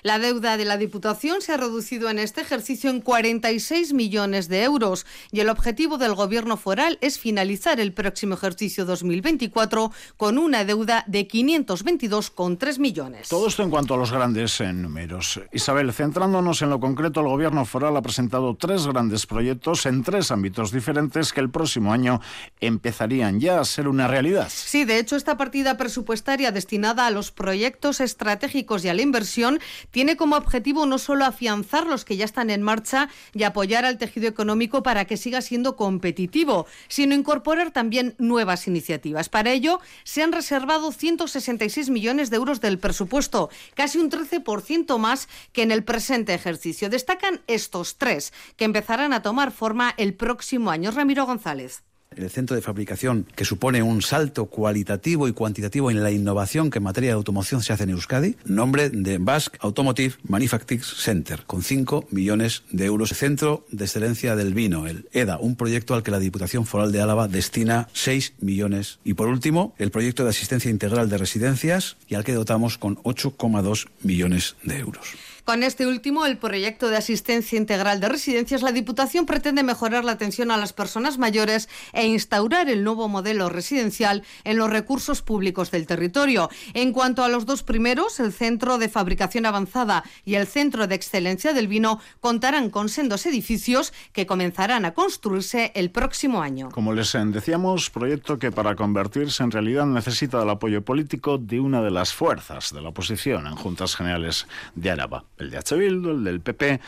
La 0.05 0.19
deuda 0.19 0.59
de 0.59 0.67
la 0.67 0.77
Diputación 0.77 1.41
se 1.41 1.55
ha 1.55 1.57
reducido 1.57 2.11
en 2.11 2.19
este 2.19 2.43
ejercicio 2.43 2.91
en 2.91 3.01
46 3.01 3.95
millones 3.95 4.49
de 4.49 4.63
euros 4.63 5.07
y 5.33 5.41
el 5.41 5.49
objetivo 5.49 5.97
del 5.97 6.15
Gobierno 6.15 6.59
foral 6.59 6.99
es 7.01 7.19
finalizar 7.19 7.81
el 7.81 7.95
próximo 7.95 8.35
ejercicio 8.35 8.85
2024 8.85 9.93
con 10.19 10.37
una 10.37 10.67
deuda 10.67 11.05
de 11.07 11.27
522,3 11.27 12.79
millones. 12.81 13.31
Todo 13.31 13.49
esto 13.49 13.63
en 13.63 13.71
cuanto 13.71 13.95
a 13.95 13.97
los 13.97 14.13
grandes 14.13 14.61
eh, 14.61 14.75
números. 14.75 15.41
Isabel, 15.53 15.91
centrándonos 15.95 16.61
en 16.61 16.69
lo 16.69 16.81
concreto, 16.81 17.21
el 17.21 17.29
Gobierno 17.29 17.65
foral 17.65 17.97
ha 17.97 18.03
presentado 18.03 18.55
tres 18.57 18.87
grandes 18.87 19.25
proyectos 19.25 19.87
en 19.87 20.03
tres 20.03 20.31
ámbitos 20.31 20.71
diferentes 20.71 21.33
que 21.33 21.41
el 21.41 21.49
próximo 21.49 21.95
año 21.95 22.21
empezarían 22.61 23.41
ya 23.41 23.59
a 23.59 23.65
ser 23.65 23.89
una 23.89 24.07
realidad. 24.07 24.51
Sí, 24.53 24.85
de 24.85 24.99
hecho, 24.99 25.17
esta 25.17 25.39
partida 25.39 25.79
presupuestaria 25.79 26.53
destinada 26.53 27.07
a 27.07 27.11
los 27.11 27.31
proyectos 27.31 28.03
estratégicos 28.03 28.85
y 28.85 28.91
a 28.91 28.95
la 28.95 29.01
inversión 29.01 29.61
Tiene 29.95 30.17
como 30.17 30.35
objetivo 30.35 30.87
no 30.87 30.99
solo 30.99 31.25
afianzar 31.25 31.87
los 31.87 32.05
que 32.05 32.17
ya 32.17 32.25
están 32.25 32.51
en 32.51 32.63
marcha 32.63 33.09
y 33.33 33.45
apoyar 33.45 33.85
al 33.85 33.97
tejido 33.97 34.27
económico 34.27 34.83
para 34.83 35.05
que 35.05 35.17
siga 35.17 35.41
siendo 35.41 35.77
competitivo, 35.77 36.67
sino 36.89 37.15
incorporar 37.15 37.71
también 37.71 38.17
nuevas 38.19 38.67
iniciativas. 38.67 39.29
Para 39.29 39.53
ello, 39.53 39.81
se 40.03 40.25
han 40.25 40.33
reservado 40.33 40.91
166 40.91 41.91
millones 41.91 42.31
de 42.31 42.39
euros 42.39 42.61
del 42.61 42.81
presupuesto, 42.81 43.51
casi 43.75 43.99
un 43.99 44.11
13% 44.11 44.99
más 44.99 45.29
que 45.53 45.63
en 45.63 45.71
el 45.71 45.85
presente 45.85 46.35
ejercicio. 46.35 46.91
Destacan 46.91 47.43
estos 47.47 47.97
tres, 47.97 48.33
que 48.57 48.65
empezarán 48.65 49.13
a 49.13 49.23
tomar 49.23 49.53
forma 49.53 49.95
el 49.97 50.15
próximo 50.15 50.73
año. 50.73 50.91
Ramiro 50.91 51.25
González 51.25 51.85
el 52.17 52.31
centro 52.31 52.57
de 52.57 52.63
fabricación 52.63 53.27
que 53.35 53.45
supone 53.45 53.83
un 53.83 54.03
salto 54.03 54.47
cualitativo 54.47 55.29
y 55.29 55.33
cuantitativo 55.33 55.91
en 55.91 56.03
la 56.03 56.11
innovación 56.11 56.71
que 56.71 56.79
en 56.79 56.85
materia 56.85 57.11
de 57.11 57.15
automoción 57.15 57.63
se 57.63 57.73
hace 57.73 57.85
en 57.85 57.91
Euskadi, 57.91 58.37
nombre 58.45 58.91
de 58.91 59.19
Basque 59.19 59.59
Automotive 59.61 60.15
Manufacturing 60.29 60.83
Center, 60.83 61.45
con 61.47 61.63
5 61.63 62.07
millones 62.11 62.63
de 62.71 62.87
euros. 62.87 63.11
Centro 63.11 63.65
de 63.71 63.85
Excelencia 63.85 64.37
del 64.37 64.55
Vino, 64.55 64.87
el 64.87 65.09
EDA, 65.13 65.39
un 65.39 65.57
proyecto 65.57 65.95
al 65.95 66.03
que 66.03 66.11
la 66.11 66.19
Diputación 66.19 66.67
Foral 66.67 66.93
de 66.93 67.01
Álava 67.01 67.29
destina 67.29 67.89
6 67.93 68.35
millones. 68.41 68.99
Y 69.05 69.15
por 69.15 69.29
último, 69.29 69.75
el 69.79 69.91
proyecto 69.91 70.25
de 70.25 70.31
asistencia 70.31 70.71
integral 70.71 71.09
de 71.09 71.19
residencias 71.19 71.97
y 72.09 72.15
al 72.15 72.25
que 72.25 72.35
dotamos 72.35 72.79
con 72.79 72.97
8,2 72.99 73.89
millones 74.03 74.57
de 74.63 74.79
euros. 74.79 75.34
Con 75.45 75.63
este 75.63 75.87
último, 75.87 76.25
el 76.25 76.39
proyecto 76.39 76.89
de 76.89 76.97
asistencia 76.97 77.59
integral 77.59 78.01
de 78.01 78.09
residencias, 78.09 78.63
la 78.63 78.73
Diputación 78.73 79.27
pretende 79.27 79.63
mejorar 79.63 80.03
la 80.03 80.13
atención 80.13 80.51
a 80.51 80.57
las 80.57 80.73
personas 80.73 81.19
mayores 81.19 81.69
e 81.93 82.07
instaurar 82.07 82.71
el 82.71 82.83
nuevo 82.83 83.09
modelo 83.09 83.51
residencial 83.51 84.23
en 84.45 84.57
los 84.57 84.71
recursos 84.71 85.21
públicos 85.21 85.71
del 85.71 85.87
territorio. 85.87 86.49
En 86.73 86.93
cuanto 86.93 87.23
a 87.23 87.29
los 87.29 87.45
dos 87.45 87.63
primeros, 87.63 88.21
el 88.21 88.33
Centro 88.33 88.79
de 88.79 88.89
Fabricación 88.89 89.45
Avanzada 89.45 90.03
y 90.25 90.37
el 90.37 90.47
Centro 90.47 90.87
de 90.87 90.95
Excelencia 90.95 91.53
del 91.53 91.69
Vino 91.69 92.01
contarán 92.21 92.71
con 92.71 92.89
sendos 92.89 93.27
edificios 93.27 93.93
que 94.15 94.25
comenzarán 94.25 94.87
a 94.87 94.95
construirse 94.95 95.73
el 95.75 95.91
próximo 95.91 96.41
año. 96.41 96.71
Como 96.71 96.95
les 96.95 97.13
decíamos, 97.13 97.91
proyecto 97.91 98.39
que 98.39 98.51
para 98.51 98.77
convertirse 98.77 99.43
en 99.43 99.51
realidad 99.51 99.85
necesita 99.85 100.43
el 100.43 100.49
apoyo 100.49 100.83
político 100.83 101.37
de 101.37 101.61
una 101.61 101.83
de 101.83 101.91
las 101.91 102.15
fuerzas 102.15 102.73
de 102.73 102.81
la 102.81 102.89
oposición 102.89 103.47
en 103.47 103.57
Juntas 103.57 103.95
Generales 103.95 104.47
de 104.75 104.91
Araba 104.91 105.25
el 105.39 105.51
de. 105.51 105.77
Bildu, 105.77 106.11
el 106.11 106.25
del 106.25 106.41
PP 106.41 106.81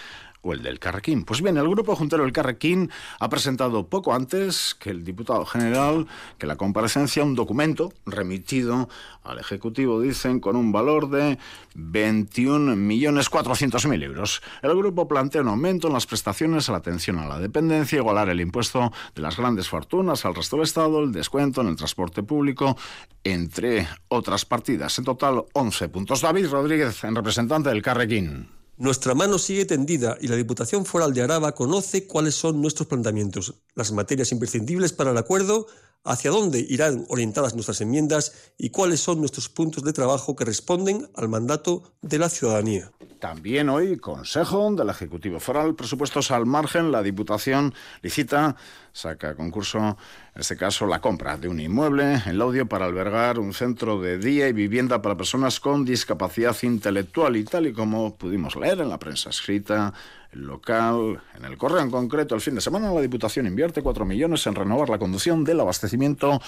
o 0.46 0.52
el 0.52 0.62
del 0.62 0.78
Carrequín. 0.78 1.24
Pues 1.24 1.42
bien, 1.42 1.56
el 1.56 1.68
grupo 1.68 1.96
juntero 1.96 2.22
del 2.22 2.30
Carrequín 2.32 2.92
ha 3.18 3.28
presentado 3.28 3.88
poco 3.88 4.14
antes 4.14 4.76
que 4.78 4.90
el 4.90 5.02
diputado 5.04 5.44
general 5.44 6.06
que 6.38 6.46
la 6.46 6.54
comparecencia 6.56 7.24
un 7.24 7.34
documento 7.34 7.92
remitido 8.04 8.88
al 9.24 9.40
Ejecutivo, 9.40 10.00
dicen, 10.00 10.38
con 10.38 10.54
un 10.54 10.70
valor 10.70 11.10
de 11.10 11.36
21.400.000 11.74 14.04
euros. 14.04 14.40
El 14.62 14.76
grupo 14.76 15.08
plantea 15.08 15.42
un 15.42 15.48
aumento 15.48 15.88
en 15.88 15.94
las 15.94 16.06
prestaciones 16.06 16.68
a 16.68 16.72
la 16.72 16.78
atención 16.78 17.18
a 17.18 17.26
la 17.26 17.40
dependencia, 17.40 17.98
igualar 17.98 18.28
el 18.28 18.40
impuesto 18.40 18.92
de 19.14 19.22
las 19.22 19.36
grandes 19.36 19.68
fortunas 19.68 20.24
al 20.24 20.36
resto 20.36 20.54
del 20.56 20.64
Estado, 20.64 21.02
el 21.02 21.10
descuento 21.10 21.60
en 21.60 21.66
el 21.68 21.76
transporte 21.76 22.22
público, 22.22 22.76
entre 23.24 23.88
otras 24.08 24.44
partidas. 24.44 24.96
En 24.98 25.04
total, 25.04 25.44
11 25.52 25.88
puntos. 25.88 26.20
David 26.20 26.48
Rodríguez, 26.48 27.02
en 27.04 27.16
representante 27.16 27.70
del 27.70 27.82
Carrequín. 27.82 28.55
Nuestra 28.78 29.14
mano 29.14 29.38
sigue 29.38 29.64
tendida 29.64 30.18
y 30.20 30.28
la 30.28 30.36
Diputación 30.36 30.84
Foral 30.84 31.14
de 31.14 31.22
Araba 31.22 31.54
conoce 31.54 32.06
cuáles 32.06 32.34
son 32.34 32.60
nuestros 32.60 32.86
planteamientos, 32.86 33.54
las 33.74 33.90
materias 33.90 34.32
imprescindibles 34.32 34.92
para 34.92 35.12
el 35.12 35.16
acuerdo, 35.16 35.66
hacia 36.06 36.30
dónde 36.30 36.64
irán 36.68 37.04
orientadas 37.08 37.54
nuestras 37.54 37.80
enmiendas 37.80 38.52
y 38.56 38.70
cuáles 38.70 39.00
son 39.00 39.20
nuestros 39.20 39.48
puntos 39.48 39.82
de 39.82 39.92
trabajo 39.92 40.36
que 40.36 40.44
responden 40.44 41.08
al 41.14 41.28
mandato 41.28 41.82
de 42.00 42.18
la 42.18 42.28
ciudadanía. 42.28 42.92
También 43.18 43.70
hoy, 43.70 43.96
Consejo 43.96 44.70
del 44.72 44.90
Ejecutivo 44.90 45.40
Foral, 45.40 45.74
presupuestos 45.74 46.30
al 46.30 46.46
margen, 46.46 46.92
la 46.92 47.02
Diputación 47.02 47.74
licita, 48.02 48.56
saca 48.92 49.34
concurso, 49.34 49.78
en 49.78 50.40
este 50.40 50.56
caso, 50.56 50.86
la 50.86 51.00
compra 51.00 51.36
de 51.36 51.48
un 51.48 51.58
inmueble 51.58 52.22
en 52.26 52.38
Laudio 52.38 52.66
para 52.66 52.84
albergar 52.84 53.38
un 53.38 53.54
centro 53.54 54.00
de 54.00 54.18
día 54.18 54.48
y 54.48 54.52
vivienda 54.52 55.00
para 55.00 55.16
personas 55.16 55.60
con 55.60 55.84
discapacidad 55.84 56.56
intelectual 56.62 57.36
y 57.36 57.44
tal 57.44 57.66
y 57.66 57.72
como 57.72 58.16
pudimos 58.16 58.54
leer 58.54 58.80
en 58.80 58.90
la 58.90 58.98
prensa 58.98 59.30
escrita, 59.30 59.94
local, 60.42 61.20
en 61.36 61.44
el 61.44 61.56
correo 61.56 61.80
en 61.80 61.90
concreto, 61.90 62.34
el 62.34 62.40
fin 62.40 62.54
de 62.54 62.60
semana 62.60 62.92
la 62.92 63.00
Diputación 63.00 63.46
invierte 63.46 63.82
4 63.82 64.04
millones 64.04 64.46
en 64.46 64.54
renovar 64.54 64.88
la 64.88 64.98
conducción 64.98 65.44
del 65.44 65.60
abastecimiento 65.60 66.40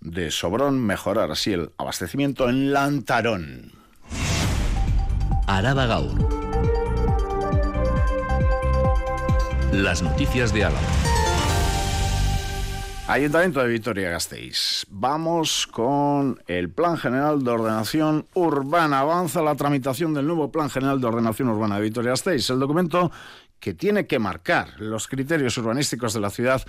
de 0.00 0.30
Sobrón, 0.30 0.78
mejorar 0.78 1.30
así 1.30 1.52
el 1.52 1.70
abastecimiento 1.78 2.48
en 2.48 2.72
Lantarón. 2.72 3.72
Araba 5.46 5.86
Gaur. 5.86 6.40
Las 9.72 10.02
noticias 10.02 10.52
de 10.52 10.64
Álava. 10.64 10.99
Ayuntamiento 13.10 13.60
de 13.60 13.66
Vitoria-Gasteiz. 13.66 14.86
Vamos 14.88 15.66
con 15.66 16.40
el 16.46 16.70
Plan 16.70 16.96
General 16.96 17.42
de 17.42 17.50
Ordenación 17.50 18.28
Urbana. 18.34 19.00
Avanza 19.00 19.42
la 19.42 19.56
tramitación 19.56 20.14
del 20.14 20.28
nuevo 20.28 20.52
Plan 20.52 20.70
General 20.70 21.00
de 21.00 21.08
Ordenación 21.08 21.48
Urbana 21.48 21.74
de 21.74 21.82
Vitoria-Gasteiz. 21.82 22.48
El 22.50 22.60
documento 22.60 23.10
que 23.58 23.74
tiene 23.74 24.06
que 24.06 24.20
marcar 24.20 24.80
los 24.80 25.08
criterios 25.08 25.58
urbanísticos 25.58 26.14
de 26.14 26.20
la 26.20 26.30
ciudad 26.30 26.62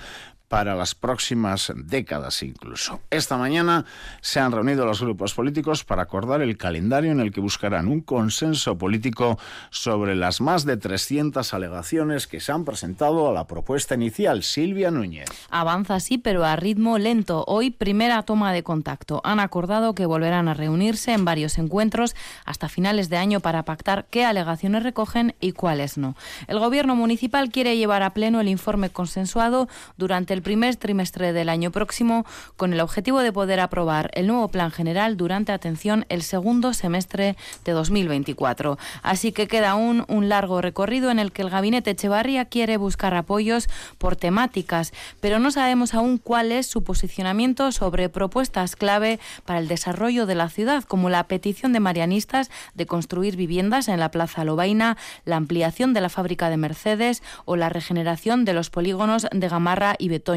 para 0.52 0.76
las 0.76 0.96
próximas 0.96 1.72
décadas 1.78 2.44
incluso. 2.44 3.00
Esta 3.10 3.38
mañana 3.38 3.86
se 4.20 4.42
han 4.42 4.52
reunido 4.52 4.86
los 4.86 5.02
grupos 5.02 5.34
políticos 5.34 5.86
para 5.86 6.02
acordar 6.02 6.42
el 6.42 6.58
calendario 6.58 7.14
en 7.14 7.22
el 7.22 7.32
que 7.32 7.40
buscarán 7.40 7.88
un 7.88 8.02
consenso 8.02 8.78
político 8.78 9.40
sobre 9.70 10.14
las 10.14 10.42
más 10.42 10.66
de 10.66 10.76
300 10.76 11.54
alegaciones 11.54 12.28
que 12.28 12.42
se 12.42 12.52
han 12.52 12.66
presentado 12.66 13.30
a 13.30 13.34
la 13.34 13.48
propuesta 13.48 13.96
inicial. 13.96 14.44
Silvia 14.44 14.92
Núñez. 14.92 15.30
Avanza 15.50 16.02
sí, 16.02 16.18
pero 16.18 16.44
a 16.44 16.58
ritmo 16.58 16.98
lento. 16.98 17.46
Hoy 17.48 17.72
primera 17.72 18.22
toma 18.24 18.52
de 18.52 18.62
contacto. 18.62 19.22
Han 19.24 19.40
acordado 19.40 19.96
que 19.96 20.06
volverán 20.06 20.50
a 20.50 20.54
reunirse 20.54 21.14
en 21.14 21.24
varios 21.24 21.58
encuentros 21.60 22.14
hasta 22.44 22.68
finales 22.68 23.08
de 23.08 23.16
año 23.16 23.40
para 23.40 23.64
pactar 23.64 24.06
qué 24.10 24.26
alegaciones 24.26 24.84
recogen 24.84 25.34
y 25.40 25.54
cuáles 25.54 25.98
no. 25.98 26.18
El 26.48 26.60
gobierno 26.60 26.94
municipal 26.94 27.52
quiere 27.52 27.78
llevar 27.78 28.04
a 28.04 28.14
pleno 28.14 28.42
el 28.42 28.50
informe 28.50 28.90
consensuado 28.90 29.70
durante 29.96 30.34
el 30.34 30.41
primer 30.42 30.76
trimestre 30.76 31.34
del 31.34 31.50
año 31.50 31.72
próximo 31.72 32.26
con 32.58 32.74
el 32.74 32.80
objetivo 32.80 33.20
de 33.20 33.32
poder 33.32 33.60
aprobar 33.60 34.12
el 34.14 34.28
nuevo 34.28 34.48
plan 34.48 34.72
general 34.72 35.18
durante, 35.18 35.52
atención, 35.52 36.06
el 36.10 36.22
segundo 36.22 36.74
semestre 36.74 37.36
de 37.66 37.72
2024. 37.72 38.78
Así 39.04 39.32
que 39.32 39.48
queda 39.48 39.72
aún 39.72 40.06
un 40.08 40.30
largo 40.30 40.62
recorrido 40.62 41.12
en 41.12 41.20
el 41.20 41.32
que 41.32 41.42
el 41.42 41.50
gabinete 41.50 41.92
Echevarría 41.92 42.46
quiere 42.46 42.78
buscar 42.78 43.14
apoyos 43.14 43.68
por 43.98 44.16
temáticas, 44.16 44.94
pero 45.20 45.40
no 45.40 45.52
sabemos 45.52 45.94
aún 45.94 46.18
cuál 46.18 46.52
es 46.52 46.68
su 46.68 46.84
posicionamiento 46.84 47.72
sobre 47.72 48.10
propuestas 48.10 48.76
clave 48.76 49.20
para 49.46 49.60
el 49.60 49.68
desarrollo 49.68 50.26
de 50.26 50.36
la 50.36 50.50
ciudad, 50.50 50.84
como 50.84 51.10
la 51.10 51.26
petición 51.26 51.74
de 51.74 51.80
marianistas 51.80 52.50
de 52.74 52.86
construir 52.86 53.36
viviendas 53.36 53.88
en 53.88 54.00
la 54.00 54.12
Plaza 54.12 54.44
Lobaina, 54.44 54.98
la 55.26 55.36
ampliación 55.36 55.94
de 55.94 56.02
la 56.02 56.10
fábrica 56.10 56.50
de 56.50 56.58
Mercedes 56.58 57.22
o 57.46 57.56
la 57.56 57.70
regeneración 57.70 58.46
de 58.46 58.54
los 58.54 58.70
polígonos 58.70 59.28
de 59.32 59.50
Gamarra 59.50 59.96
y 59.98 60.10
Betón 60.10 60.31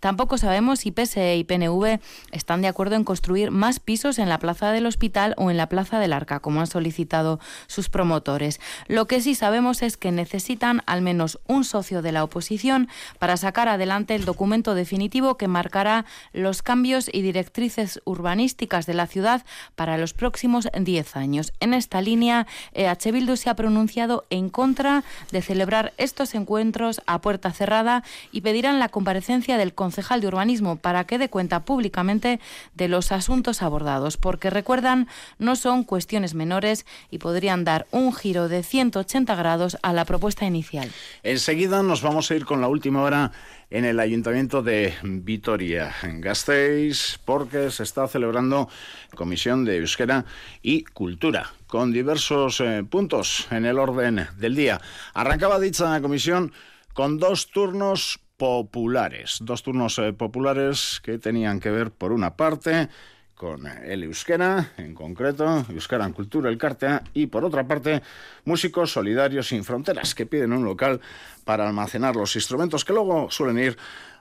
Tampoco 0.00 0.38
sabemos 0.38 0.80
si 0.80 0.90
PSE 0.90 1.36
y 1.36 1.44
PNV 1.44 1.98
están 2.30 2.62
de 2.62 2.68
acuerdo 2.68 2.96
en 2.96 3.04
construir 3.04 3.50
más 3.50 3.80
pisos 3.80 4.18
en 4.18 4.28
la 4.28 4.38
Plaza 4.38 4.70
del 4.70 4.86
Hospital 4.86 5.34
o 5.36 5.50
en 5.50 5.56
la 5.56 5.68
Plaza 5.68 5.98
del 5.98 6.12
Arca, 6.12 6.40
como 6.40 6.60
han 6.60 6.66
solicitado 6.66 7.40
sus 7.66 7.88
promotores. 7.88 8.60
Lo 8.86 9.06
que 9.06 9.20
sí 9.20 9.34
sabemos 9.34 9.82
es 9.82 9.96
que 9.96 10.12
necesitan 10.12 10.82
al 10.86 11.00
menos 11.00 11.38
un 11.46 11.64
socio 11.64 12.02
de 12.02 12.12
la 12.12 12.24
oposición 12.24 12.88
para 13.18 13.36
sacar 13.36 13.68
adelante 13.68 14.14
el 14.14 14.24
documento 14.24 14.74
definitivo 14.74 15.36
que 15.36 15.48
marcará 15.48 16.04
los 16.32 16.62
cambios 16.62 17.08
y 17.12 17.22
directrices 17.22 18.00
urbanísticas 18.04 18.86
de 18.86 18.94
la 18.94 19.06
ciudad 19.06 19.44
para 19.74 19.96
los 19.96 20.12
próximos 20.12 20.68
10 20.78 21.16
años. 21.16 21.52
En 21.60 21.72
esta 21.72 22.02
línea, 22.02 22.46
EH 22.74 23.12
Bildu 23.12 23.36
se 23.36 23.48
ha 23.48 23.56
pronunciado 23.56 24.24
en 24.30 24.50
contra 24.50 25.02
de 25.30 25.42
celebrar 25.42 25.92
estos 25.96 26.34
encuentros 26.34 27.00
a 27.06 27.20
puerta 27.20 27.52
cerrada 27.52 28.02
y 28.32 28.40
pedirán 28.40 28.78
la 28.78 28.88
del 29.30 29.74
concejal 29.74 30.20
de 30.20 30.26
urbanismo 30.26 30.74
para 30.74 31.04
que 31.04 31.16
dé 31.16 31.28
cuenta 31.28 31.64
públicamente 31.64 32.40
de 32.74 32.88
los 32.88 33.12
asuntos 33.12 33.62
abordados, 33.62 34.16
porque 34.16 34.50
recuerdan, 34.50 35.06
no 35.38 35.54
son 35.54 35.84
cuestiones 35.84 36.34
menores 36.34 36.84
y 37.10 37.18
podrían 37.18 37.62
dar 37.62 37.86
un 37.92 38.12
giro 38.12 38.48
de 38.48 38.64
180 38.64 39.36
grados 39.36 39.78
a 39.82 39.92
la 39.92 40.04
propuesta 40.04 40.46
inicial. 40.46 40.90
Enseguida 41.22 41.84
nos 41.84 42.02
vamos 42.02 42.28
a 42.30 42.34
ir 42.34 42.44
con 42.44 42.60
la 42.60 42.66
última 42.66 43.02
hora 43.02 43.30
en 43.70 43.84
el 43.84 44.00
Ayuntamiento 44.00 44.62
de 44.64 44.94
Vitoria, 45.04 45.94
en 46.02 46.20
Gasteiz, 46.20 47.20
porque 47.24 47.70
se 47.70 47.84
está 47.84 48.08
celebrando 48.08 48.68
Comisión 49.14 49.64
de 49.64 49.76
Euskera 49.76 50.24
y 50.60 50.82
Cultura, 50.82 51.52
con 51.68 51.92
diversos 51.92 52.60
eh, 52.60 52.82
puntos 52.82 53.46
en 53.52 53.64
el 53.64 53.78
orden 53.78 54.26
del 54.38 54.56
día. 54.56 54.80
Arrancaba 55.14 55.60
dicha 55.60 56.00
comisión 56.00 56.52
con 56.94 57.18
dos 57.18 57.50
turnos 57.52 58.18
populares. 58.40 59.36
Dos 59.42 59.62
turnos 59.62 59.98
eh, 59.98 60.14
populares 60.14 61.02
que 61.04 61.18
tenían 61.18 61.60
que 61.60 61.70
ver, 61.70 61.90
por 61.90 62.10
una 62.10 62.36
parte, 62.36 62.88
con 63.34 63.66
el 63.66 64.02
euskera, 64.02 64.72
en 64.78 64.94
concreto, 64.94 65.66
Euskera 65.68 66.06
en 66.06 66.14
Cultura, 66.14 66.48
el 66.48 66.56
Cartea, 66.56 67.02
y 67.12 67.26
por 67.26 67.44
otra 67.44 67.66
parte, 67.68 68.00
músicos 68.46 68.92
solidarios 68.92 69.48
sin 69.48 69.62
fronteras 69.62 70.14
que 70.14 70.24
piden 70.24 70.54
un 70.54 70.64
local 70.64 71.02
para 71.44 71.66
almacenar 71.66 72.16
los 72.16 72.34
instrumentos 72.34 72.82
que 72.82 72.94
luego 72.94 73.30
suelen 73.30 73.58
ir 73.58 73.76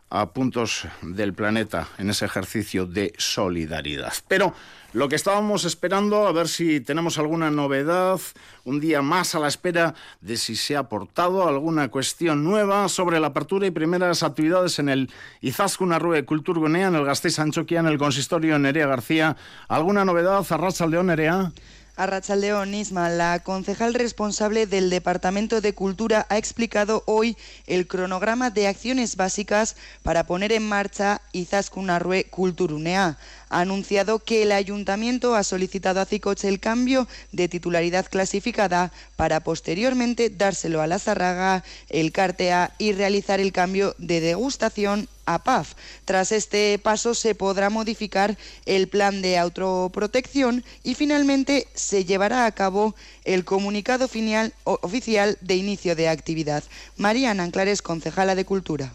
a 0.09 0.31
puntos 0.31 0.87
del 1.01 1.33
planeta 1.33 1.87
en 1.97 2.09
ese 2.09 2.25
ejercicio 2.25 2.85
de 2.85 3.13
solidaridad. 3.17 4.13
Pero 4.27 4.53
lo 4.91 5.07
que 5.07 5.15
estábamos 5.15 5.65
esperando, 5.65 6.27
a 6.27 6.31
ver 6.31 6.47
si 6.47 6.81
tenemos 6.81 7.19
alguna 7.19 7.51
novedad, 7.51 8.19
un 8.63 8.79
día 8.79 9.03
más 9.03 9.35
a 9.35 9.39
la 9.39 9.47
espera 9.47 9.93
de 10.19 10.35
si 10.35 10.55
se 10.55 10.75
ha 10.75 10.79
aportado 10.79 11.47
alguna 11.47 11.89
cuestión 11.89 12.43
nueva 12.43 12.89
sobre 12.89 13.19
la 13.19 13.27
apertura 13.27 13.67
y 13.67 13.71
primeras 13.71 14.23
actividades 14.23 14.79
en 14.79 14.89
el 14.89 15.11
Izaskun 15.41 15.93
Arrue 15.93 16.25
Kulturgunea, 16.25 16.87
en 16.87 16.95
el 16.95 17.05
Gasteiz 17.05 17.37
Anchoquia, 17.37 17.81
en 17.81 17.85
el 17.85 17.99
consistorio 17.99 18.57
Nerea 18.57 18.87
García. 18.87 19.37
¿Alguna 19.67 20.05
novedad, 20.05 20.43
Arracha 20.49 20.87
León 20.87 21.07
Nerea? 21.07 21.51
Arrachaldeón 21.99 22.73
Isma, 22.75 23.09
la 23.09 23.39
concejal 23.39 23.93
responsable 23.93 24.65
del 24.67 24.89
Departamento 24.89 25.59
de 25.59 25.73
Cultura, 25.73 26.25
ha 26.29 26.37
explicado 26.37 27.03
hoy 27.05 27.35
el 27.67 27.87
cronograma 27.87 28.51
de 28.51 28.69
acciones 28.69 29.17
básicas 29.17 29.75
para 30.01 30.25
poner 30.25 30.53
en 30.53 30.65
marcha 30.65 31.21
Izaskun 31.33 31.89
Kulturunea 32.29 33.17
ha 33.49 33.61
anunciado 33.61 34.19
que 34.19 34.43
el 34.43 34.51
ayuntamiento 34.51 35.35
ha 35.35 35.43
solicitado 35.43 35.99
a 35.99 36.05
Cicoche 36.05 36.47
el 36.47 36.59
cambio 36.59 37.07
de 37.31 37.47
titularidad 37.47 38.05
clasificada 38.09 38.91
para 39.15 39.41
posteriormente 39.41 40.29
dárselo 40.29 40.81
a 40.81 40.87
la 40.87 40.99
Zarraga, 40.99 41.63
el 41.89 42.11
Cartea 42.11 42.73
y 42.77 42.93
realizar 42.93 43.39
el 43.39 43.51
cambio 43.51 43.95
de 43.97 44.21
degustación 44.21 45.09
a 45.25 45.43
PAF. 45.43 45.73
Tras 46.05 46.31
este 46.31 46.79
paso 46.79 47.13
se 47.13 47.35
podrá 47.35 47.69
modificar 47.69 48.37
el 48.65 48.87
plan 48.87 49.21
de 49.21 49.37
autoprotección 49.37 50.63
y 50.83 50.95
finalmente 50.95 51.67
se 51.75 52.05
llevará 52.05 52.45
a 52.45 52.51
cabo 52.51 52.95
el 53.25 53.45
comunicado 53.45 54.07
final, 54.07 54.53
oficial 54.63 55.37
de 55.41 55.55
inicio 55.55 55.95
de 55.95 56.09
actividad. 56.09 56.63
Mariana 56.97 57.43
Anclares, 57.43 57.81
concejala 57.81 58.33
de 58.33 58.45
Cultura 58.45 58.93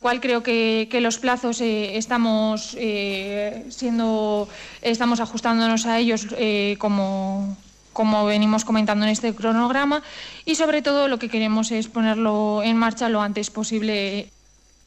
cual 0.00 0.20
creo 0.20 0.42
que, 0.42 0.88
los 1.00 1.18
plazos 1.18 1.60
eh, 1.60 1.96
estamos 1.96 2.76
eh, 2.78 3.64
siendo 3.68 4.48
estamos 4.82 5.20
ajustándonos 5.20 5.86
a 5.86 5.98
ellos 5.98 6.26
eh, 6.36 6.76
como 6.78 7.56
como 7.92 8.26
venimos 8.26 8.64
comentando 8.64 9.04
en 9.04 9.10
este 9.10 9.34
cronograma 9.34 10.02
y 10.44 10.54
sobre 10.54 10.82
todo 10.82 11.08
lo 11.08 11.18
que 11.18 11.28
queremos 11.28 11.72
es 11.72 11.88
ponerlo 11.88 12.62
en 12.62 12.76
marcha 12.76 13.08
lo 13.08 13.20
antes 13.22 13.50
posible 13.50 14.30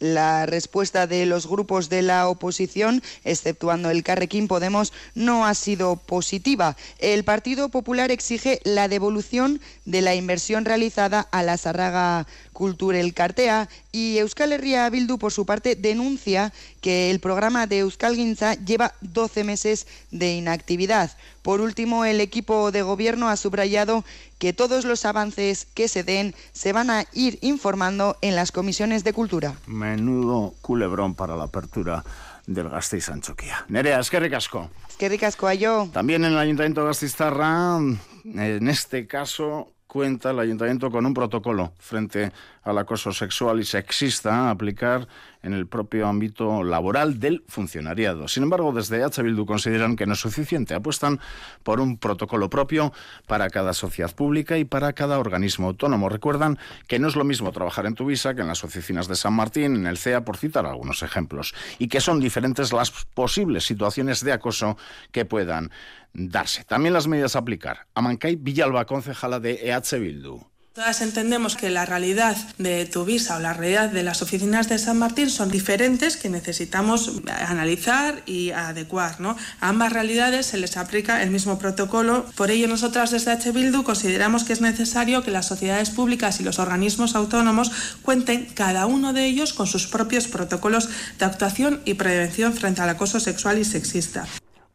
la 0.01 0.47
respuesta 0.47 1.07
de 1.07 1.25
los 1.25 1.47
grupos 1.47 1.87
de 1.87 2.01
la 2.01 2.27
oposición, 2.27 3.03
exceptuando 3.23 3.91
el 3.91 4.03
Carrequín 4.03 4.47
Podemos, 4.47 4.91
no 5.13 5.45
ha 5.45 5.53
sido 5.53 5.95
positiva. 5.95 6.75
El 6.97 7.23
Partido 7.23 7.69
Popular 7.69 8.09
exige 8.09 8.59
la 8.63 8.87
devolución 8.87 9.61
de 9.85 10.01
la 10.01 10.15
inversión 10.15 10.65
realizada 10.65 11.27
a 11.31 11.43
la 11.43 11.55
Sarraga 11.55 12.25
el 12.61 13.13
Cartea 13.15 13.69
y 13.91 14.19
Euskal 14.19 14.53
Herria 14.53 14.89
Bildu, 14.89 15.17
por 15.17 15.31
su 15.31 15.45
parte, 15.45 15.75
denuncia 15.75 16.53
que 16.79 17.09
el 17.09 17.19
programa 17.19 17.65
de 17.65 17.79
Euskal 17.79 18.15
Guinza 18.15 18.53
lleva 18.53 18.93
12 19.01 19.43
meses 19.43 19.87
de 20.11 20.35
inactividad. 20.35 21.11
Por 21.41 21.59
último, 21.59 22.05
el 22.05 22.21
equipo 22.21 22.71
de 22.71 22.83
gobierno 22.83 23.29
ha 23.29 23.35
subrayado 23.35 24.05
que 24.37 24.53
todos 24.53 24.85
los 24.85 25.05
avances 25.05 25.65
que 25.73 25.87
se 25.87 26.03
den 26.03 26.35
se 26.51 26.71
van 26.71 26.91
a 26.91 27.05
ir 27.13 27.39
informando 27.41 28.17
en 28.21 28.35
las 28.35 28.51
comisiones 28.51 29.03
de 29.03 29.13
cultura. 29.13 29.55
Menudo 29.65 30.53
culebrón 30.61 31.15
para 31.15 31.35
la 31.35 31.45
apertura 31.45 32.03
del 32.45 32.69
Gasteiz 32.69 33.09
Anchoquia. 33.09 33.65
Nerea, 33.69 33.99
es 33.99 34.09
que 34.11 34.19
ricasco. 34.19 34.69
Es 34.87 34.97
que 34.97 35.09
ricasco 35.09 35.47
a 35.47 35.55
yo. 35.55 35.89
También 35.91 36.23
en 36.25 36.33
el 36.33 36.37
Ayuntamiento 36.37 36.81
de 36.81 36.87
Gasteiztarra, 36.87 37.79
en 38.23 38.67
este 38.67 39.07
caso, 39.07 39.71
cuenta 39.91 40.31
el 40.31 40.39
ayuntamiento 40.39 40.89
con 40.89 41.05
un 41.05 41.13
protocolo 41.13 41.73
frente 41.77 42.31
al 42.63 42.77
acoso 42.77 43.11
sexual 43.11 43.59
y 43.59 43.65
sexista 43.65 44.47
a 44.47 44.51
aplicar 44.51 45.05
en 45.43 45.53
el 45.53 45.67
propio 45.67 46.07
ámbito 46.07 46.63
laboral 46.63 47.19
del 47.19 47.43
funcionariado. 47.47 48.27
Sin 48.27 48.43
embargo, 48.43 48.71
desde 48.71 49.03
H. 49.03 49.21
Bildu 49.21 49.45
consideran 49.45 49.95
que 49.95 50.05
no 50.05 50.13
es 50.13 50.19
suficiente. 50.19 50.73
Apuestan 50.73 51.19
por 51.63 51.79
un 51.79 51.97
protocolo 51.97 52.49
propio 52.49 52.93
para 53.27 53.49
cada 53.49 53.73
sociedad 53.73 54.13
pública 54.13 54.57
y 54.57 54.65
para 54.65 54.93
cada 54.93 55.19
organismo 55.19 55.67
autónomo. 55.67 56.09
Recuerdan 56.09 56.59
que 56.87 56.99
no 56.99 57.07
es 57.07 57.15
lo 57.15 57.23
mismo 57.23 57.51
trabajar 57.51 57.85
en 57.85 57.95
Tuvisa 57.95 58.33
que 58.35 58.41
en 58.41 58.47
las 58.47 58.63
oficinas 58.63 59.07
de 59.07 59.15
San 59.15 59.33
Martín, 59.33 59.75
en 59.75 59.87
el 59.87 59.97
CEA, 59.97 60.23
por 60.25 60.37
citar 60.37 60.65
algunos 60.65 61.03
ejemplos, 61.03 61.53
y 61.79 61.87
que 61.87 62.01
son 62.01 62.19
diferentes 62.19 62.73
las 62.73 62.91
posibles 62.91 63.65
situaciones 63.65 64.23
de 64.23 64.33
acoso 64.33 64.77
que 65.11 65.25
puedan 65.25 65.71
darse. 66.13 66.63
También 66.63 66.93
las 66.93 67.07
medidas 67.07 67.35
a 67.35 67.39
aplicar. 67.39 67.87
Amancay 67.95 68.35
Villalba, 68.35 68.85
concejala 68.85 69.39
de 69.39 69.53
EH 69.53 69.99
Bildu. 69.99 70.50
Todas 70.73 71.01
entendemos 71.01 71.57
que 71.57 71.69
la 71.69 71.85
realidad 71.85 72.37
de 72.57 72.85
Tuvisa 72.85 73.35
o 73.35 73.41
la 73.41 73.51
realidad 73.51 73.89
de 73.89 74.03
las 74.03 74.21
oficinas 74.21 74.69
de 74.69 74.79
San 74.79 74.97
Martín 74.97 75.29
son 75.29 75.51
diferentes 75.51 76.15
que 76.15 76.29
necesitamos 76.29 77.11
analizar 77.45 78.23
y 78.25 78.51
adecuar. 78.51 79.19
¿no? 79.19 79.35
A 79.59 79.67
ambas 79.67 79.91
realidades 79.91 80.45
se 80.45 80.57
les 80.57 80.77
aplica 80.77 81.23
el 81.23 81.29
mismo 81.29 81.59
protocolo. 81.59 82.25
Por 82.37 82.51
ello, 82.51 82.69
nosotras 82.69 83.11
desde 83.11 83.31
H. 83.31 83.51
Bildu 83.51 83.83
consideramos 83.83 84.45
que 84.45 84.53
es 84.53 84.61
necesario 84.61 85.23
que 85.23 85.31
las 85.31 85.45
sociedades 85.45 85.89
públicas 85.89 86.39
y 86.39 86.43
los 86.45 86.57
organismos 86.57 87.15
autónomos 87.15 87.97
cuenten 88.01 88.45
cada 88.55 88.85
uno 88.85 89.11
de 89.11 89.25
ellos 89.25 89.51
con 89.51 89.67
sus 89.67 89.87
propios 89.87 90.29
protocolos 90.29 90.87
de 91.19 91.25
actuación 91.25 91.81
y 91.83 91.95
prevención 91.95 92.53
frente 92.53 92.79
al 92.79 92.87
acoso 92.87 93.19
sexual 93.19 93.59
y 93.59 93.65
sexista 93.65 94.25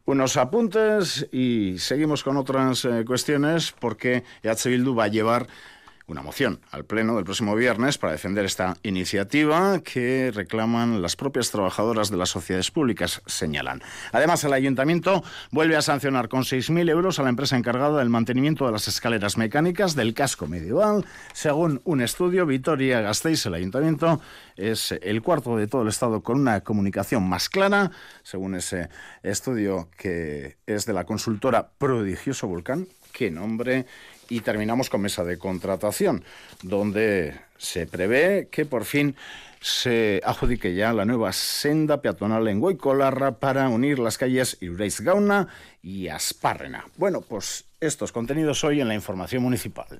unos 0.05 0.37
apuntes 0.37 1.27
y 1.33 1.77
seguimos 1.79 2.23
con 2.23 2.37
otras 2.37 2.85
eh, 2.85 3.03
cuestiones 3.05 3.73
porque 3.77 4.23
EH 4.41 4.93
va 4.97 5.03
a 5.03 5.07
llevar 5.09 5.47
una 6.07 6.21
moción 6.21 6.61
al 6.71 6.85
Pleno 6.85 7.15
del 7.15 7.25
próximo 7.25 7.53
viernes 7.53 7.97
para 7.97 8.13
defender 8.13 8.45
esta 8.45 8.77
iniciativa 8.81 9.81
que 9.81 10.31
reclaman 10.33 11.01
las 11.01 11.17
propias 11.17 11.51
trabajadoras 11.51 12.09
de 12.09 12.15
las 12.15 12.29
sociedades 12.29 12.71
públicas, 12.71 13.21
señalan. 13.25 13.81
Además, 14.13 14.41
el 14.45 14.53
Ayuntamiento 14.53 15.21
vuelve 15.51 15.75
a 15.75 15.81
sancionar 15.81 16.29
con 16.29 16.43
6.000 16.43 16.89
euros 16.89 17.19
a 17.19 17.23
la 17.23 17.29
empresa 17.29 17.57
encargada 17.57 17.99
del 17.99 18.09
mantenimiento 18.09 18.65
de 18.65 18.71
las 18.71 18.87
escaleras 18.87 19.37
mecánicas 19.37 19.95
del 19.95 20.13
casco 20.13 20.47
medieval. 20.47 21.05
Según 21.33 21.81
un 21.83 22.01
estudio, 22.01 22.45
Vitoria 22.45 23.01
Gasteiz, 23.01 23.45
el 23.45 23.55
Ayuntamiento, 23.55 24.21
es 24.55 24.93
el 24.93 25.21
cuarto 25.21 25.57
de 25.57 25.67
todo 25.67 25.81
el 25.81 25.89
Estado 25.89 26.23
con 26.23 26.39
una 26.39 26.61
comunicación 26.61 27.27
más 27.27 27.49
clara, 27.49 27.91
según 28.23 28.55
ese 28.55 28.89
estudio 29.23 29.89
que 29.97 30.55
es 30.65 30.85
de 30.85 30.93
la 30.93 31.03
consultora 31.03 31.69
Prodigioso 31.77 32.47
Volcán. 32.47 32.87
Qué 33.11 33.29
nombre 33.31 33.85
y 34.29 34.41
terminamos 34.41 34.89
con 34.89 35.01
mesa 35.01 35.23
de 35.23 35.37
contratación, 35.37 36.23
donde 36.61 37.35
se 37.57 37.87
prevé 37.87 38.47
que 38.51 38.65
por 38.65 38.85
fin 38.85 39.15
se 39.59 40.21
adjudique 40.23 40.75
ya 40.75 40.93
la 40.93 41.05
nueva 41.05 41.33
senda 41.33 42.01
peatonal 42.01 42.47
en 42.47 42.59
Goicolarra 42.59 43.39
para 43.39 43.69
unir 43.69 43.99
las 43.99 44.17
calles 44.17 44.57
Iureiz 44.61 45.01
Gauna 45.01 45.47
y 45.81 46.07
Aspárrena. 46.07 46.85
Bueno, 46.97 47.21
pues 47.21 47.65
estos 47.79 48.11
contenidos 48.11 48.63
hoy 48.63 48.81
en 48.81 48.87
la 48.87 48.95
información 48.95 49.43
municipal. 49.43 49.99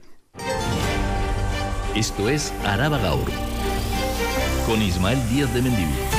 Esto 1.95 2.29
es 2.29 2.53
Araba 2.63 2.99
Gaur, 2.99 3.29
con 4.67 4.81
Ismael 4.81 5.17
Díaz 5.29 5.51
de 5.53 5.61
Mendivil. 5.63 6.16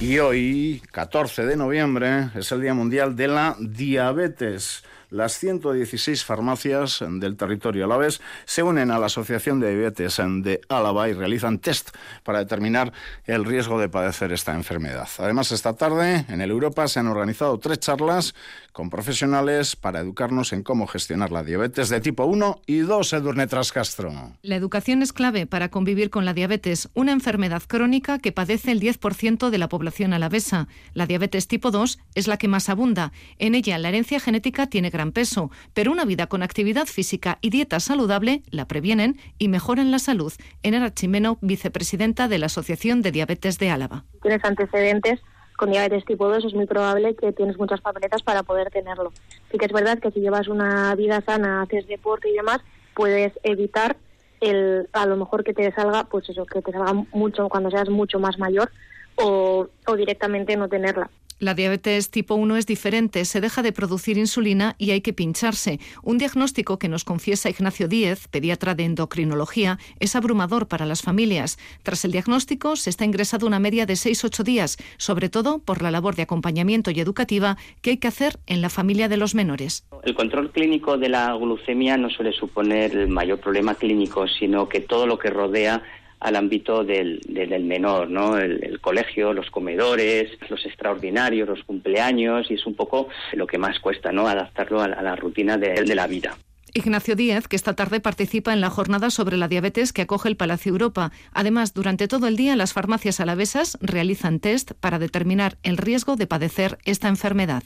Y 0.00 0.18
hoy, 0.18 0.82
14 0.92 1.44
de 1.44 1.56
noviembre, 1.56 2.30
es 2.34 2.50
el 2.52 2.62
Día 2.62 2.72
Mundial 2.72 3.14
de 3.14 3.28
la 3.28 3.54
Diabetes 3.60 4.82
las 5.10 5.38
116 5.38 6.24
farmacias 6.24 7.04
del 7.08 7.36
territorio 7.36 7.84
alavés 7.84 8.20
se 8.44 8.62
unen 8.62 8.90
a 8.90 8.98
la 8.98 9.06
Asociación 9.06 9.60
de 9.60 9.74
Diabetes 9.74 10.20
de 10.42 10.60
Álava 10.68 11.08
y 11.08 11.12
realizan 11.12 11.58
test 11.58 11.90
para 12.22 12.38
determinar 12.38 12.92
el 13.26 13.44
riesgo 13.44 13.78
de 13.80 13.88
padecer 13.88 14.32
esta 14.32 14.54
enfermedad. 14.54 15.08
Además, 15.18 15.52
esta 15.52 15.74
tarde 15.74 16.24
en 16.28 16.40
el 16.40 16.50
Europa 16.50 16.86
se 16.88 17.00
han 17.00 17.08
organizado 17.08 17.58
tres 17.58 17.80
charlas 17.80 18.34
con 18.72 18.90
profesionales 18.90 19.76
para 19.76 20.00
educarnos 20.00 20.52
en 20.52 20.62
cómo 20.62 20.86
gestionar 20.86 21.32
la 21.32 21.42
diabetes 21.42 21.88
de 21.88 22.00
tipo 22.00 22.24
1 22.24 22.62
y 22.66 22.78
2, 22.78 23.12
Edurne 23.14 23.46
Trascastro. 23.46 24.12
La 24.42 24.56
educación 24.56 25.02
es 25.02 25.12
clave 25.12 25.46
para 25.46 25.70
convivir 25.70 26.10
con 26.10 26.24
la 26.24 26.34
diabetes, 26.34 26.88
una 26.94 27.12
enfermedad 27.12 27.62
crónica 27.66 28.18
que 28.18 28.32
padece 28.32 28.70
el 28.70 28.80
10% 28.80 29.50
de 29.50 29.58
la 29.58 29.68
población 29.68 30.12
alavesa. 30.12 30.68
La 30.94 31.06
diabetes 31.06 31.48
tipo 31.48 31.70
2 31.70 31.98
es 32.14 32.28
la 32.28 32.36
que 32.36 32.48
más 32.48 32.68
abunda. 32.68 33.12
En 33.38 33.54
ella, 33.54 33.78
la 33.78 33.88
herencia 33.88 34.20
genética 34.20 34.68
tiene 34.68 34.90
gran 34.90 34.99
peso, 35.12 35.50
pero 35.74 35.90
una 35.90 36.04
vida 36.04 36.26
con 36.26 36.42
actividad 36.42 36.86
física 36.86 37.38
y 37.40 37.50
dieta 37.50 37.80
saludable 37.80 38.42
la 38.50 38.66
previenen 38.66 39.18
y 39.38 39.48
mejoran 39.48 39.90
la 39.90 39.98
salud. 39.98 40.32
Enera 40.62 40.92
Chimeno, 40.92 41.38
vicepresidenta 41.40 42.28
de 42.28 42.38
la 42.38 42.46
Asociación 42.46 43.02
de 43.02 43.12
Diabetes 43.12 43.58
de 43.58 43.70
Álava. 43.70 44.04
Tienes 44.22 44.44
antecedentes 44.44 45.20
con 45.60 45.70
diabetes 45.70 46.06
tipo 46.06 46.26
2 46.26 46.46
es 46.46 46.54
muy 46.54 46.64
probable 46.64 47.14
que 47.14 47.32
tienes 47.32 47.58
muchas 47.58 47.82
papeletas 47.82 48.22
para 48.22 48.42
poder 48.42 48.70
tenerlo. 48.70 49.12
Sí 49.50 49.58
que 49.58 49.66
es 49.66 49.72
verdad 49.72 49.98
que 49.98 50.10
si 50.10 50.20
llevas 50.20 50.48
una 50.48 50.94
vida 50.94 51.20
sana, 51.20 51.60
haces 51.60 51.86
deporte 51.86 52.30
y 52.30 52.32
demás, 52.32 52.60
puedes 52.94 53.32
evitar 53.42 53.98
el 54.40 54.88
a 54.94 55.04
lo 55.04 55.18
mejor 55.18 55.44
que 55.44 55.52
te 55.52 55.70
salga, 55.72 56.04
pues 56.04 56.28
eso, 56.30 56.46
que 56.46 56.62
te 56.62 56.72
salga 56.72 56.94
mucho 57.12 57.48
cuando 57.50 57.70
seas 57.70 57.90
mucho 57.90 58.18
más 58.18 58.38
mayor, 58.38 58.70
o, 59.16 59.68
o 59.86 59.96
directamente 59.96 60.56
no 60.56 60.68
tenerla. 60.68 61.10
La 61.40 61.54
diabetes 61.54 62.10
tipo 62.10 62.34
1 62.34 62.58
es 62.58 62.66
diferente, 62.66 63.24
se 63.24 63.40
deja 63.40 63.62
de 63.62 63.72
producir 63.72 64.18
insulina 64.18 64.76
y 64.76 64.90
hay 64.90 65.00
que 65.00 65.14
pincharse. 65.14 65.80
Un 66.02 66.18
diagnóstico 66.18 66.78
que 66.78 66.90
nos 66.90 67.04
confiesa 67.04 67.48
Ignacio 67.48 67.88
Díez, 67.88 68.28
pediatra 68.28 68.74
de 68.74 68.84
endocrinología, 68.84 69.78
es 70.00 70.14
abrumador 70.16 70.68
para 70.68 70.84
las 70.84 71.00
familias. 71.00 71.58
Tras 71.82 72.04
el 72.04 72.12
diagnóstico 72.12 72.76
se 72.76 72.90
está 72.90 73.06
ingresado 73.06 73.46
una 73.46 73.58
media 73.58 73.86
de 73.86 73.94
6-8 73.94 74.44
días, 74.44 74.76
sobre 74.98 75.30
todo 75.30 75.60
por 75.60 75.80
la 75.80 75.90
labor 75.90 76.14
de 76.14 76.24
acompañamiento 76.24 76.90
y 76.90 77.00
educativa 77.00 77.56
que 77.80 77.92
hay 77.92 77.96
que 77.96 78.08
hacer 78.08 78.38
en 78.46 78.60
la 78.60 78.68
familia 78.68 79.08
de 79.08 79.16
los 79.16 79.34
menores. 79.34 79.86
El 80.02 80.14
control 80.14 80.50
clínico 80.52 80.98
de 80.98 81.08
la 81.08 81.32
glucemia 81.36 81.96
no 81.96 82.10
suele 82.10 82.32
suponer 82.32 82.94
el 82.94 83.08
mayor 83.08 83.40
problema 83.40 83.74
clínico, 83.74 84.28
sino 84.28 84.68
que 84.68 84.80
todo 84.80 85.06
lo 85.06 85.18
que 85.18 85.30
rodea 85.30 85.82
al 86.20 86.36
ámbito 86.36 86.84
del, 86.84 87.20
del 87.26 87.64
menor, 87.64 88.10
¿no? 88.10 88.38
El, 88.38 88.78
colegio, 88.80 89.32
los 89.32 89.50
comedores, 89.50 90.30
los 90.48 90.64
extraordinarios, 90.64 91.48
los 91.48 91.64
cumpleaños, 91.64 92.50
y 92.50 92.54
es 92.54 92.66
un 92.66 92.74
poco 92.74 93.08
lo 93.32 93.46
que 93.46 93.58
más 93.58 93.78
cuesta, 93.80 94.12
¿no? 94.12 94.26
Adaptarlo 94.26 94.80
a, 94.80 94.88
la 94.88 95.16
rutina 95.16 95.56
de, 95.56 95.82
de 95.82 95.94
la 95.94 96.06
vida. 96.06 96.36
Ignacio 96.72 97.16
Díez, 97.16 97.48
que 97.48 97.56
esta 97.56 97.74
tarde 97.74 98.00
participa 98.00 98.52
en 98.52 98.60
la 98.60 98.70
jornada 98.70 99.10
sobre 99.10 99.36
la 99.36 99.48
diabetes 99.48 99.92
que 99.92 100.02
acoge 100.02 100.28
el 100.28 100.36
Palacio 100.36 100.70
Europa. 100.70 101.10
Además, 101.32 101.74
durante 101.74 102.06
todo 102.06 102.28
el 102.28 102.36
día 102.36 102.56
las 102.56 102.72
farmacias 102.72 103.20
alavesas 103.20 103.76
realizan 103.80 104.40
test 104.40 104.72
para 104.72 104.98
determinar 104.98 105.58
el 105.62 105.76
riesgo 105.76 106.16
de 106.16 106.26
padecer 106.26 106.78
esta 106.84 107.08
enfermedad. 107.08 107.64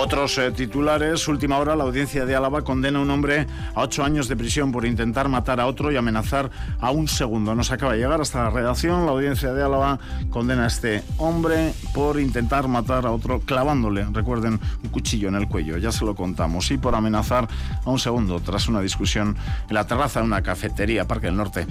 Otros 0.00 0.38
eh, 0.38 0.52
titulares. 0.52 1.26
Última 1.26 1.58
hora, 1.58 1.74
la 1.74 1.82
audiencia 1.82 2.24
de 2.24 2.36
Álava 2.36 2.62
condena 2.62 3.00
a 3.00 3.02
un 3.02 3.10
hombre 3.10 3.48
a 3.74 3.80
ocho 3.80 4.04
años 4.04 4.28
de 4.28 4.36
prisión 4.36 4.70
por 4.70 4.86
intentar 4.86 5.28
matar 5.28 5.58
a 5.58 5.66
otro 5.66 5.90
y 5.90 5.96
amenazar 5.96 6.52
a 6.80 6.92
un 6.92 7.08
segundo. 7.08 7.52
Nos 7.56 7.72
acaba 7.72 7.94
de 7.94 7.98
llegar 7.98 8.20
hasta 8.20 8.44
la 8.44 8.50
redacción. 8.50 9.06
La 9.06 9.10
audiencia 9.10 9.52
de 9.52 9.60
Álava 9.60 9.98
condena 10.30 10.62
a 10.62 10.66
este 10.68 11.02
hombre 11.16 11.74
por 11.92 12.20
intentar 12.20 12.68
matar 12.68 13.06
a 13.06 13.10
otro 13.10 13.40
clavándole, 13.40 14.06
recuerden, 14.12 14.60
un 14.84 14.90
cuchillo 14.90 15.30
en 15.30 15.34
el 15.34 15.48
cuello. 15.48 15.78
Ya 15.78 15.90
se 15.90 16.04
lo 16.04 16.14
contamos. 16.14 16.70
Y 16.70 16.78
por 16.78 16.94
amenazar 16.94 17.48
a 17.84 17.90
un 17.90 17.98
segundo 17.98 18.38
tras 18.38 18.68
una 18.68 18.80
discusión 18.80 19.36
en 19.68 19.74
la 19.74 19.84
terraza 19.88 20.20
de 20.20 20.26
una 20.26 20.42
cafetería, 20.42 21.08
Parque 21.08 21.26
del 21.26 21.36
Norte 21.36 21.66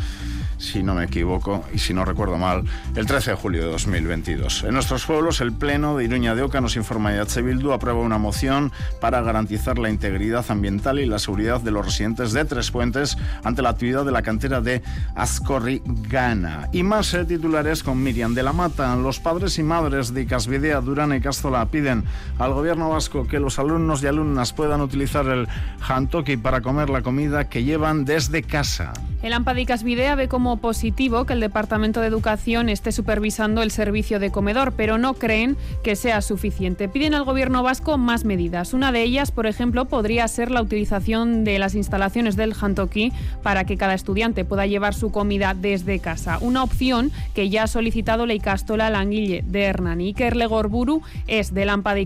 si 0.57 0.83
no 0.83 0.95
me 0.95 1.05
equivoco 1.05 1.63
y 1.73 1.79
si 1.79 1.93
no 1.93 2.03
recuerdo 2.03 2.37
mal, 2.37 2.63
el 2.95 3.05
13 3.05 3.31
de 3.31 3.37
julio 3.37 3.63
de 3.63 3.71
2022. 3.71 4.63
En 4.63 4.73
nuestros 4.73 5.05
pueblos, 5.05 5.41
el 5.41 5.53
Pleno 5.53 5.97
de 5.97 6.05
Iruña 6.05 6.35
de 6.35 6.41
Oca 6.41 6.61
nos 6.61 6.75
informa 6.75 7.09
H. 7.09 7.41
Bildu 7.41 7.71
aprueba 7.71 7.99
una 7.99 8.16
moción 8.17 8.71
para 8.99 9.21
garantizar 9.21 9.77
la 9.77 9.89
integridad 9.89 10.45
ambiental 10.49 10.99
y 10.99 11.06
la 11.06 11.19
seguridad 11.19 11.62
de 11.62 11.71
los 11.71 11.86
residentes 11.86 12.34
de 12.34 12.45
Tres 12.45 12.71
Puentes 12.71 13.17
ante 13.43 13.62
la 13.62 13.69
actividad 13.69 14.06
de 14.06 14.12
la 14.12 14.21
cantera 14.21 14.62
de 14.62 14.82
Ascorri 15.15 15.82
Gana. 15.86 16.69
Y 16.71 16.84
más 16.84 17.13
eh, 17.13 17.25
titulares 17.25 17.84
con 17.84 18.01
Miriam 18.01 18.34
de 18.34 18.43
la 18.43 18.53
Mata. 18.53 18.95
Los 18.95 19.19
padres 19.19 19.58
y 19.60 19.63
madres 19.63 20.13
de 20.13 20.25
Casvidea, 20.25 20.82
Durán 20.82 21.13
y 21.13 21.21
Castola 21.21 21.65
piden 21.65 22.03
al 22.39 22.53
gobierno 22.53 22.89
vasco 22.89 23.27
que 23.27 23.39
los 23.39 23.60
alumnos 23.60 24.03
y 24.03 24.08
alumnas 24.08 24.53
puedan 24.53 24.82
utilizar 24.82 25.27
el 25.27 25.47
hantoki 25.80 26.38
para 26.38 26.62
comer 26.62 26.89
la 26.89 27.01
comida 27.01 27.49
que 27.49 27.63
llevan 27.63 28.06
desde 28.06 28.43
casa. 28.43 28.93
El 29.23 29.34
AMPA 29.34 29.56
de 29.56 30.15
ve 30.15 30.27
como 30.27 30.58
positivo 30.58 31.25
que 31.25 31.34
el 31.34 31.39
Departamento 31.39 32.01
de 32.01 32.08
Educación 32.08 32.69
esté 32.69 32.91
supervisando 32.91 33.63
el 33.63 33.71
servicio 33.71 34.19
de 34.19 34.32
comedor, 34.32 34.73
pero 34.73 34.99
no 34.99 35.15
creen 35.15 35.58
que 35.84 35.95
sea 35.95 36.21
suficiente. 36.21 36.88
Piden 36.88 37.15
al 37.15 37.23
Gobierno 37.23 37.63
vasco 37.63 37.97
más 37.97 38.25
medidas. 38.25 38.73
Una 38.73 38.91
de 38.91 39.01
ellas, 39.01 39.32
por 39.32 39.47
ejemplo, 39.47 39.86
podría 39.86 40.27
ser 40.27 40.51
la 40.51 40.62
utilización 40.62 41.43
de 41.43 41.58
las 41.58 41.73
instalaciones 41.73 42.36
del 42.36 42.53
Jantoki 42.53 43.12
para 43.41 43.63
que 43.63 43.75
cada 43.75 43.95
estudiante 43.95 44.45
pueda 44.45 44.67
llevar 44.67 44.93
su 44.93 45.12
comida 45.12 45.56
desde 45.56 45.99
casa. 45.99 46.38
Una 46.39 46.62
opción 46.63 47.12
que 47.34 47.49
ya 47.49 47.63
ha 47.63 47.67
solicitado 47.67 48.27
Leicastola 48.27 48.91
Languille 48.91 49.43
de 49.47 49.63
Hernani. 49.63 50.08
Iker 50.10 50.36
Legorburu 50.36 51.01
es 51.25 51.56
del 51.56 51.69
AMPA 51.69 51.95
de 51.95 52.06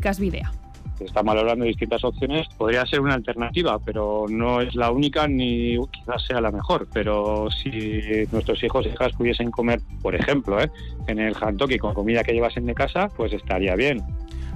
se 1.01 1.07
están 1.07 1.25
valorando 1.25 1.65
distintas 1.65 2.03
opciones, 2.03 2.47
podría 2.57 2.85
ser 2.85 2.99
una 2.99 3.15
alternativa, 3.15 3.79
pero 3.79 4.25
no 4.29 4.61
es 4.61 4.75
la 4.75 4.91
única 4.91 5.27
ni 5.27 5.77
quizás 5.89 6.23
sea 6.27 6.39
la 6.39 6.51
mejor. 6.51 6.87
Pero 6.93 7.49
si 7.49 8.27
nuestros 8.31 8.63
hijos 8.63 8.85
e 8.85 8.89
hijas 8.89 9.11
pudiesen 9.13 9.49
comer, 9.49 9.81
por 10.03 10.13
ejemplo, 10.13 10.61
¿eh? 10.61 10.69
en 11.07 11.17
el 11.17 11.33
hantoki 11.33 11.79
con 11.79 11.95
comida 11.95 12.23
que 12.23 12.33
llevasen 12.33 12.67
de 12.67 12.75
casa, 12.75 13.09
pues 13.17 13.33
estaría 13.33 13.75
bien. 13.75 14.03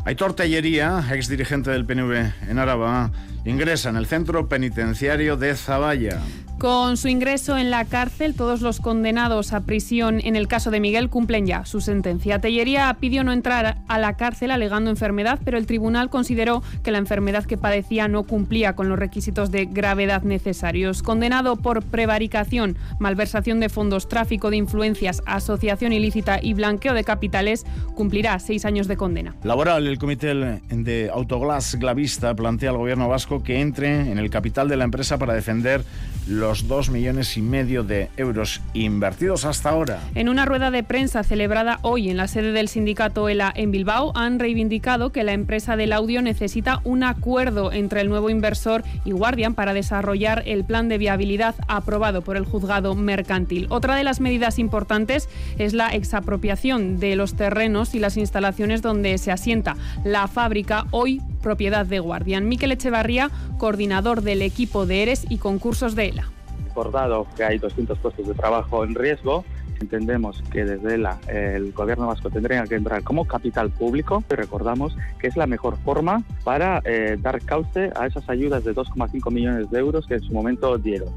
Aitor 0.05 0.33
Tellería, 0.33 1.03
ex 1.11 1.27
dirigente 1.27 1.71
del 1.71 1.83
PNV 1.83 2.51
en 2.51 2.59
Araba, 2.59 3.09
ingresa 3.45 3.89
en 3.89 3.95
el 3.95 4.07
centro 4.07 4.47
penitenciario 4.47 5.37
de 5.37 5.55
Zaballa. 5.55 6.19
Con 6.57 6.95
su 6.95 7.09
ingreso 7.09 7.57
en 7.57 7.69
la 7.69 7.83
cárcel, 7.83 8.33
todos 8.33 8.61
los 8.61 8.79
condenados 8.79 9.51
a 9.51 9.65
prisión 9.65 10.21
en 10.23 10.37
el 10.37 10.47
caso 10.47 10.71
de 10.71 10.79
Miguel 10.79 11.09
cumplen 11.09 11.45
ya 11.45 11.65
su 11.65 11.81
sentencia. 11.81 12.39
Tellería 12.39 12.95
pidió 12.97 13.25
no 13.25 13.33
entrar 13.33 13.79
a 13.89 13.99
la 13.99 14.13
cárcel 14.13 14.51
alegando 14.51 14.89
enfermedad, 14.89 15.37
pero 15.43 15.57
el 15.57 15.65
tribunal 15.65 16.09
consideró 16.09 16.63
que 16.81 16.91
la 16.91 16.97
enfermedad 16.97 17.43
que 17.43 17.57
padecía 17.57 18.07
no 18.07 18.23
cumplía 18.23 18.73
con 18.73 18.87
los 18.87 18.97
requisitos 18.97 19.51
de 19.51 19.65
gravedad 19.65 20.23
necesarios. 20.23 21.03
Condenado 21.03 21.57
por 21.57 21.83
prevaricación, 21.83 22.77
malversación 22.99 23.59
de 23.59 23.67
fondos, 23.67 24.07
tráfico 24.07 24.49
de 24.49 24.55
influencias, 24.55 25.21
asociación 25.25 25.91
ilícita 25.91 26.39
y 26.41 26.53
blanqueo 26.53 26.93
de 26.93 27.03
capitales, 27.03 27.65
cumplirá 27.95 28.39
seis 28.39 28.63
años 28.63 28.87
de 28.87 28.95
condena. 28.95 29.35
Laboral, 29.43 29.87
el 29.87 29.99
comité 29.99 30.33
de 30.33 31.09
Autoglass 31.13 31.75
Glavista 31.75 32.33
plantea 32.33 32.69
al 32.69 32.77
gobierno 32.77 33.09
vasco 33.09 33.34
que 33.43 33.61
entre 33.61 34.11
en 34.11 34.17
el 34.17 34.29
capital 34.29 34.67
de 34.67 34.77
la 34.77 34.83
empresa 34.83 35.17
para 35.17 35.33
defender 35.33 35.83
los 36.27 36.67
dos 36.67 36.89
millones 36.89 37.37
y 37.37 37.41
medio 37.41 37.83
de 37.83 38.09
euros 38.17 38.61
invertidos 38.73 39.45
hasta 39.45 39.69
ahora. 39.69 39.99
En 40.15 40.27
una 40.29 40.45
rueda 40.45 40.71
de 40.71 40.83
prensa 40.83 41.23
celebrada 41.23 41.79
hoy 41.83 42.09
en 42.09 42.17
la 42.17 42.27
sede 42.27 42.51
del 42.51 42.67
sindicato 42.67 43.29
ELA 43.29 43.53
en 43.55 43.71
Bilbao, 43.71 44.11
han 44.15 44.39
reivindicado 44.39 45.11
que 45.11 45.23
la 45.23 45.33
empresa 45.33 45.75
del 45.75 45.93
audio 45.93 46.21
necesita 46.21 46.81
un 46.83 47.03
acuerdo 47.03 47.71
entre 47.71 48.01
el 48.01 48.09
nuevo 48.09 48.29
inversor 48.29 48.83
y 49.03 49.11
Guardian 49.11 49.53
para 49.53 49.73
desarrollar 49.73 50.43
el 50.45 50.65
plan 50.65 50.89
de 50.89 50.97
viabilidad 50.97 51.55
aprobado 51.67 52.21
por 52.21 52.37
el 52.37 52.45
juzgado 52.45 52.95
mercantil. 52.95 53.67
Otra 53.69 53.95
de 53.95 54.03
las 54.03 54.19
medidas 54.19 54.57
importantes 54.57 55.29
es 55.57 55.73
la 55.73 55.89
exapropiación 55.89 56.99
de 56.99 57.15
los 57.15 57.35
terrenos 57.35 57.93
y 57.93 57.99
las 57.99 58.17
instalaciones 58.17 58.81
donde 58.81 59.17
se 59.17 59.31
asienta 59.31 59.75
la 60.03 60.27
fábrica 60.27 60.85
hoy 60.91 61.21
propiedad 61.45 61.85
de 61.85 61.99
Guardian. 61.99 62.49
Miquel 62.49 62.71
Echevarría, 62.71 63.29
coordinador 63.59 64.23
del 64.23 64.41
equipo 64.41 64.87
de 64.87 65.03
ERES 65.03 65.27
y 65.29 65.37
concursos 65.37 65.93
de 65.93 66.07
ELA. 66.07 66.27
Recordado 66.69 67.27
que 67.37 67.43
hay 67.43 67.59
200 67.59 67.99
puestos 67.99 68.27
de 68.27 68.33
trabajo 68.33 68.83
en 68.83 68.95
riesgo, 68.95 69.45
entendemos 69.79 70.41
que 70.51 70.65
desde 70.65 70.95
ELA 70.95 71.19
el 71.27 71.71
gobierno 71.71 72.07
vasco 72.07 72.31
tendría 72.31 72.63
que 72.63 72.73
entrar 72.73 73.03
como 73.03 73.25
capital 73.25 73.69
público 73.69 74.23
y 74.27 74.33
recordamos 74.33 74.97
que 75.19 75.27
es 75.27 75.37
la 75.37 75.45
mejor 75.45 75.77
forma 75.85 76.23
para 76.43 76.81
eh, 76.83 77.15
dar 77.21 77.39
cauce 77.41 77.91
a 77.95 78.07
esas 78.07 78.27
ayudas 78.27 78.63
de 78.63 78.73
2,5 78.73 79.31
millones 79.31 79.69
de 79.69 79.77
euros 79.77 80.07
que 80.07 80.15
en 80.15 80.21
su 80.21 80.33
momento 80.33 80.79
dieron. 80.79 81.09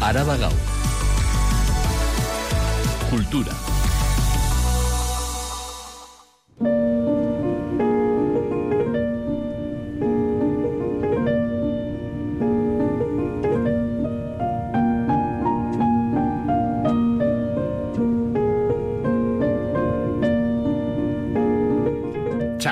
Araba 0.00 0.36
Cultura. 3.10 3.52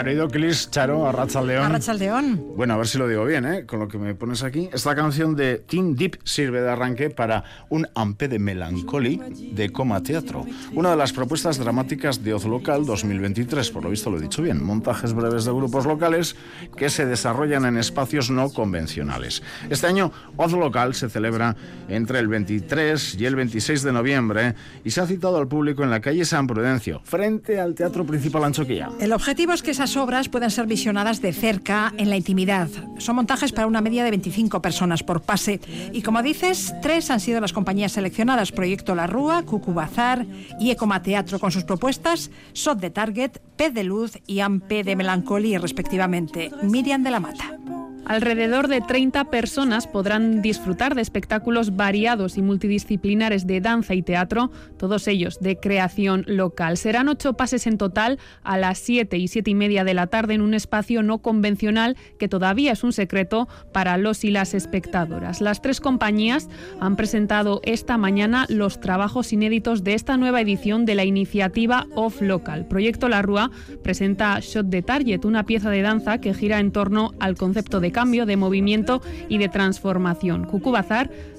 Charo 0.04 0.28
Clis, 0.28 0.70
Charo, 0.70 1.06
Arrachaldeón. 1.08 1.64
Arrachaldeón. 1.64 2.52
Bueno, 2.56 2.74
a 2.74 2.76
ver 2.76 2.86
si 2.86 2.98
lo 2.98 3.08
digo 3.08 3.24
bien, 3.24 3.46
¿eh? 3.46 3.64
Con 3.64 3.80
lo 3.80 3.88
que 3.88 3.96
me 3.96 4.14
pones 4.14 4.42
aquí. 4.42 4.68
Esta 4.70 4.94
canción 4.94 5.34
de 5.34 5.56
Team 5.56 5.94
Deep 5.94 6.18
sirve 6.24 6.60
de 6.60 6.68
arranque 6.68 7.08
para 7.08 7.42
un 7.70 7.88
ampe 7.94 8.28
de 8.28 8.38
melancolía 8.38 9.22
de 9.30 9.70
Coma 9.70 10.02
Teatro. 10.02 10.44
Una 10.74 10.90
de 10.90 10.96
las 10.96 11.14
propuestas 11.14 11.56
dramáticas 11.56 12.22
de 12.22 12.34
Oz 12.34 12.44
Local 12.44 12.84
2023, 12.84 13.70
por 13.70 13.84
lo 13.84 13.88
visto 13.88 14.10
lo 14.10 14.18
he 14.18 14.20
dicho 14.20 14.42
bien. 14.42 14.62
Montajes 14.62 15.14
breves 15.14 15.46
de 15.46 15.52
grupos 15.52 15.86
locales 15.86 16.36
que 16.76 16.90
se 16.90 17.06
desarrollan 17.06 17.64
en 17.64 17.78
espacios 17.78 18.30
no 18.30 18.50
convencionales. 18.50 19.42
Este 19.70 19.86
año 19.86 20.12
Oz 20.36 20.52
Local 20.52 20.94
se 20.94 21.08
celebra 21.08 21.56
entre 21.88 22.18
el 22.18 22.28
23 22.28 23.14
y 23.14 23.24
el 23.24 23.36
26 23.36 23.82
de 23.82 23.92
noviembre 23.92 24.54
y 24.84 24.90
se 24.90 25.00
ha 25.00 25.06
citado 25.06 25.38
al 25.38 25.48
público 25.48 25.82
en 25.82 25.88
la 25.88 26.00
calle 26.00 26.26
San 26.26 26.46
Prudencio, 26.46 27.00
frente 27.04 27.58
al 27.58 27.74
Teatro 27.74 28.04
Principal 28.04 28.44
Anchoquilla. 28.44 28.90
El 29.00 29.14
objetivo 29.14 29.54
es 29.54 29.62
que 29.62 29.72
obras 29.96 30.28
pueden 30.28 30.50
ser 30.50 30.66
visionadas 30.66 31.20
de 31.20 31.32
cerca, 31.32 31.92
en 31.96 32.10
la 32.10 32.16
intimidad. 32.16 32.68
Son 32.98 33.16
montajes 33.16 33.52
para 33.52 33.66
una 33.66 33.80
media 33.80 34.04
de 34.04 34.10
25 34.10 34.62
personas 34.62 35.02
por 35.02 35.22
pase. 35.22 35.60
Y 35.92 36.02
como 36.02 36.22
dices, 36.22 36.74
tres 36.82 37.10
han 37.10 37.20
sido 37.20 37.40
las 37.40 37.52
compañías 37.52 37.92
seleccionadas: 37.92 38.52
Proyecto 38.52 38.94
La 38.94 39.06
Rúa, 39.06 39.42
Cucu 39.42 39.74
Bazar 39.74 40.26
y 40.58 40.70
Ecoma 40.70 41.02
Teatro, 41.02 41.38
con 41.38 41.52
sus 41.52 41.64
propuestas 41.64 42.30
Sot 42.52 42.78
de 42.78 42.90
Target, 42.90 43.38
Pez 43.56 43.74
de 43.74 43.84
Luz 43.84 44.18
y 44.26 44.40
Ampe 44.40 44.84
de 44.84 44.96
Melancolía, 44.96 45.58
respectivamente. 45.58 46.50
Miriam 46.62 47.02
de 47.02 47.10
la 47.10 47.20
Mata. 47.20 47.58
Alrededor 48.06 48.68
de 48.68 48.82
30 48.82 49.30
personas 49.30 49.86
podrán 49.86 50.42
disfrutar 50.42 50.94
de 50.94 51.00
espectáculos 51.00 51.74
variados 51.74 52.36
y 52.36 52.42
multidisciplinares 52.42 53.46
de 53.46 53.62
danza 53.62 53.94
y 53.94 54.02
teatro, 54.02 54.50
todos 54.76 55.08
ellos 55.08 55.40
de 55.40 55.56
creación 55.56 56.22
local. 56.26 56.76
Serán 56.76 57.08
ocho 57.08 57.32
pases 57.32 57.66
en 57.66 57.78
total 57.78 58.18
a 58.42 58.58
las 58.58 58.78
7 58.78 59.16
y 59.16 59.28
7 59.28 59.50
y 59.50 59.54
media 59.54 59.84
de 59.84 59.94
la 59.94 60.08
tarde 60.08 60.34
en 60.34 60.42
un 60.42 60.52
espacio 60.52 61.02
no 61.02 61.18
convencional 61.18 61.96
que 62.18 62.28
todavía 62.28 62.72
es 62.72 62.84
un 62.84 62.92
secreto 62.92 63.48
para 63.72 63.96
los 63.96 64.22
y 64.24 64.30
las 64.30 64.52
espectadoras. 64.52 65.40
Las 65.40 65.62
tres 65.62 65.80
compañías 65.80 66.50
han 66.80 66.96
presentado 66.96 67.62
esta 67.64 67.96
mañana 67.96 68.44
los 68.50 68.80
trabajos 68.80 69.32
inéditos 69.32 69.82
de 69.82 69.94
esta 69.94 70.18
nueva 70.18 70.42
edición 70.42 70.84
de 70.84 70.94
la 70.94 71.04
iniciativa 71.04 71.86
Off 71.94 72.20
Local. 72.20 72.66
Proyecto 72.66 73.08
La 73.08 73.22
Rúa 73.22 73.50
presenta 73.82 74.38
Shot 74.40 74.66
de 74.66 74.82
Target, 74.82 75.24
una 75.24 75.46
pieza 75.46 75.70
de 75.70 75.80
danza 75.80 76.18
que 76.18 76.34
gira 76.34 76.58
en 76.58 76.70
torno 76.70 77.12
al 77.18 77.36
concepto 77.36 77.80
de 77.80 77.93
cambio, 77.94 78.26
de 78.26 78.36
movimiento 78.36 79.00
y 79.30 79.38
de 79.38 79.48
transformación. 79.48 80.44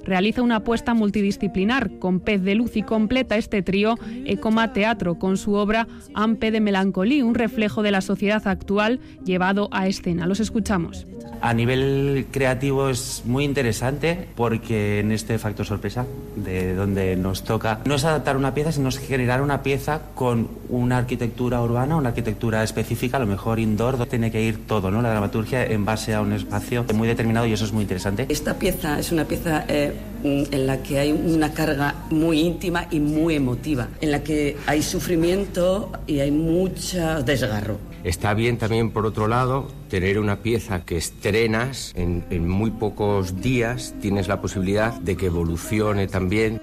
Realiza 0.05 0.41
una 0.41 0.57
apuesta 0.57 0.93
multidisciplinar 0.93 1.99
con 1.99 2.19
Pez 2.19 2.41
de 2.43 2.55
Luz 2.55 2.77
y 2.77 2.83
completa 2.83 3.37
este 3.37 3.61
trío 3.61 3.95
Ecoma 4.25 4.73
Teatro 4.73 5.15
con 5.15 5.37
su 5.37 5.53
obra 5.53 5.87
Ampe 6.13 6.51
de 6.51 6.61
Melancolía, 6.61 7.25
un 7.25 7.35
reflejo 7.35 7.83
de 7.83 7.91
la 7.91 8.01
sociedad 8.01 8.47
actual 8.47 8.99
llevado 9.23 9.69
a 9.71 9.87
escena. 9.87 10.27
Los 10.27 10.39
escuchamos. 10.39 11.07
A 11.41 11.53
nivel 11.53 12.27
creativo 12.31 12.89
es 12.89 13.23
muy 13.25 13.43
interesante 13.43 14.27
porque 14.35 14.99
en 14.99 15.11
este 15.11 15.37
factor 15.37 15.65
sorpresa 15.65 16.05
de 16.35 16.73
donde 16.75 17.15
nos 17.15 17.43
toca 17.43 17.81
no 17.85 17.95
es 17.95 18.05
adaptar 18.05 18.37
una 18.37 18.53
pieza 18.53 18.71
sino 18.71 18.89
es 18.89 18.97
generar 18.97 19.41
una 19.41 19.61
pieza 19.61 20.01
con 20.15 20.49
una 20.69 20.97
arquitectura 20.97 21.61
urbana, 21.61 21.97
una 21.97 22.09
arquitectura 22.09 22.63
específica, 22.63 23.17
a 23.17 23.19
lo 23.19 23.25
mejor 23.25 23.59
indoor, 23.59 23.97
donde 23.97 24.09
tiene 24.09 24.31
que 24.31 24.41
ir 24.41 24.65
todo, 24.65 24.91
¿no? 24.91 25.01
La 25.01 25.09
dramaturgia 25.09 25.65
en 25.65 25.85
base 25.85 26.13
a 26.13 26.21
un 26.21 26.33
espacio 26.33 26.85
muy 26.93 27.07
determinado 27.07 27.45
y 27.45 27.53
eso 27.53 27.65
es 27.65 27.71
muy 27.71 27.83
interesante. 27.83 28.25
Esta 28.29 28.55
pieza 28.55 28.99
es 28.99 29.11
una 29.11 29.25
pieza 29.25 29.65
eh, 29.67 29.93
en 30.23 30.67
la 30.67 30.81
que 30.81 30.99
hay 30.99 31.11
una 31.11 31.53
carga 31.53 31.95
muy 32.09 32.39
íntima 32.39 32.87
y 32.89 32.99
muy 32.99 33.35
emotiva, 33.35 33.89
en 34.01 34.11
la 34.11 34.23
que 34.23 34.57
hay 34.65 34.81
sufrimiento 34.81 35.91
y 36.07 36.19
hay 36.19 36.31
mucho 36.31 37.21
desgarro. 37.23 37.77
Está 38.03 38.33
bien 38.33 38.57
también, 38.57 38.91
por 38.91 39.05
otro 39.05 39.27
lado, 39.27 39.67
tener 39.89 40.19
una 40.19 40.41
pieza 40.41 40.85
que 40.85 40.97
estrenas 40.97 41.91
en, 41.95 42.23
en 42.29 42.47
muy 42.47 42.71
pocos 42.71 43.41
días, 43.41 43.95
tienes 44.01 44.27
la 44.27 44.41
posibilidad 44.41 44.93
de 44.93 45.15
que 45.15 45.27
evolucione 45.27 46.07
también. 46.07 46.61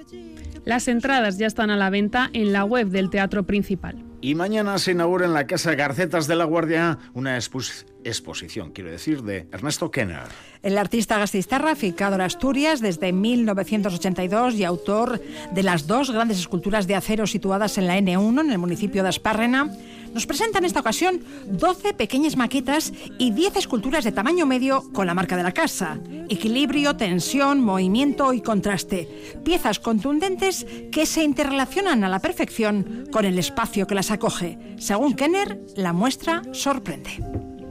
Las 0.65 0.87
entradas 0.87 1.37
ya 1.37 1.47
están 1.47 1.69
a 1.69 1.75
la 1.75 1.89
venta 1.89 2.29
en 2.33 2.53
la 2.53 2.63
web 2.63 2.87
del 2.87 3.09
Teatro 3.09 3.43
Principal. 3.43 4.12
Y 4.23 4.35
mañana 4.35 4.77
se 4.77 4.91
inaugura 4.91 5.25
en 5.25 5.33
la 5.33 5.47
Casa 5.47 5.75
Garcetas 5.75 6.27
de 6.27 6.37
la 6.37 6.45
Guardia 6.45 6.97
una 7.13 7.35
exposición, 7.35 8.71
quiero 8.71 8.89
decir, 8.89 9.21
de 9.21 9.49
Ernesto 9.51 9.91
Kenner. 9.91 10.29
El 10.61 10.77
artista 10.77 11.19
gastistarra, 11.19 11.75
ficado 11.75 12.15
en 12.15 12.21
Asturias 12.21 12.79
desde 12.79 13.11
1982 13.11 14.55
y 14.55 14.63
autor 14.63 15.21
de 15.51 15.63
las 15.63 15.87
dos 15.87 16.09
grandes 16.09 16.39
esculturas 16.39 16.87
de 16.87 16.95
acero 16.95 17.27
situadas 17.27 17.77
en 17.77 17.85
la 17.85 17.99
N1, 17.99 18.39
en 18.39 18.51
el 18.51 18.59
municipio 18.59 19.03
de 19.03 19.09
Aspárrena, 19.09 19.69
nos 20.13 20.25
presenta 20.25 20.59
en 20.59 20.65
esta 20.65 20.79
ocasión 20.79 21.21
12 21.47 21.93
pequeñas 21.93 22.37
maquetas 22.37 22.93
y 23.17 23.31
10 23.31 23.57
esculturas 23.57 24.03
de 24.03 24.11
tamaño 24.11 24.45
medio 24.45 24.83
con 24.93 25.07
la 25.07 25.13
marca 25.13 25.37
de 25.37 25.43
la 25.43 25.51
casa. 25.51 25.99
Equilibrio, 26.29 26.95
tensión, 26.95 27.61
movimiento 27.61 28.33
y 28.33 28.41
contraste. 28.41 29.07
Piezas 29.43 29.79
contundentes 29.79 30.65
que 30.91 31.05
se 31.05 31.23
interrelacionan 31.23 32.03
a 32.03 32.09
la 32.09 32.19
perfección 32.19 33.07
con 33.11 33.25
el 33.25 33.39
espacio 33.39 33.87
que 33.87 33.95
las 33.95 34.11
acoge. 34.11 34.57
Según 34.77 35.15
Kenner, 35.15 35.59
la 35.75 35.93
muestra 35.93 36.41
sorprende. 36.51 37.11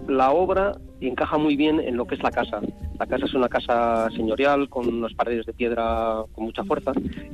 La 0.09 0.31
obra 0.31 0.79
encaja 1.09 1.39
muy 1.39 1.57
bien 1.57 1.81
en 1.81 1.97
lo 1.97 2.07
que 2.07 2.15
es 2.15 2.23
la 2.23 2.31
casa. 2.31 2.61
La 2.99 3.07
casa 3.07 3.27
es 3.27 3.35
una 3.35 3.49
casa 3.49 4.09
señorial 4.11 4.69
con 4.69 4.89
unas 4.89 5.15
paredes 5.15 5.47
de 5.47 5.53
piedra 5.53 6.25
con 6.33 6.45
mucha 6.45 6.65
fuerza 6.65 6.93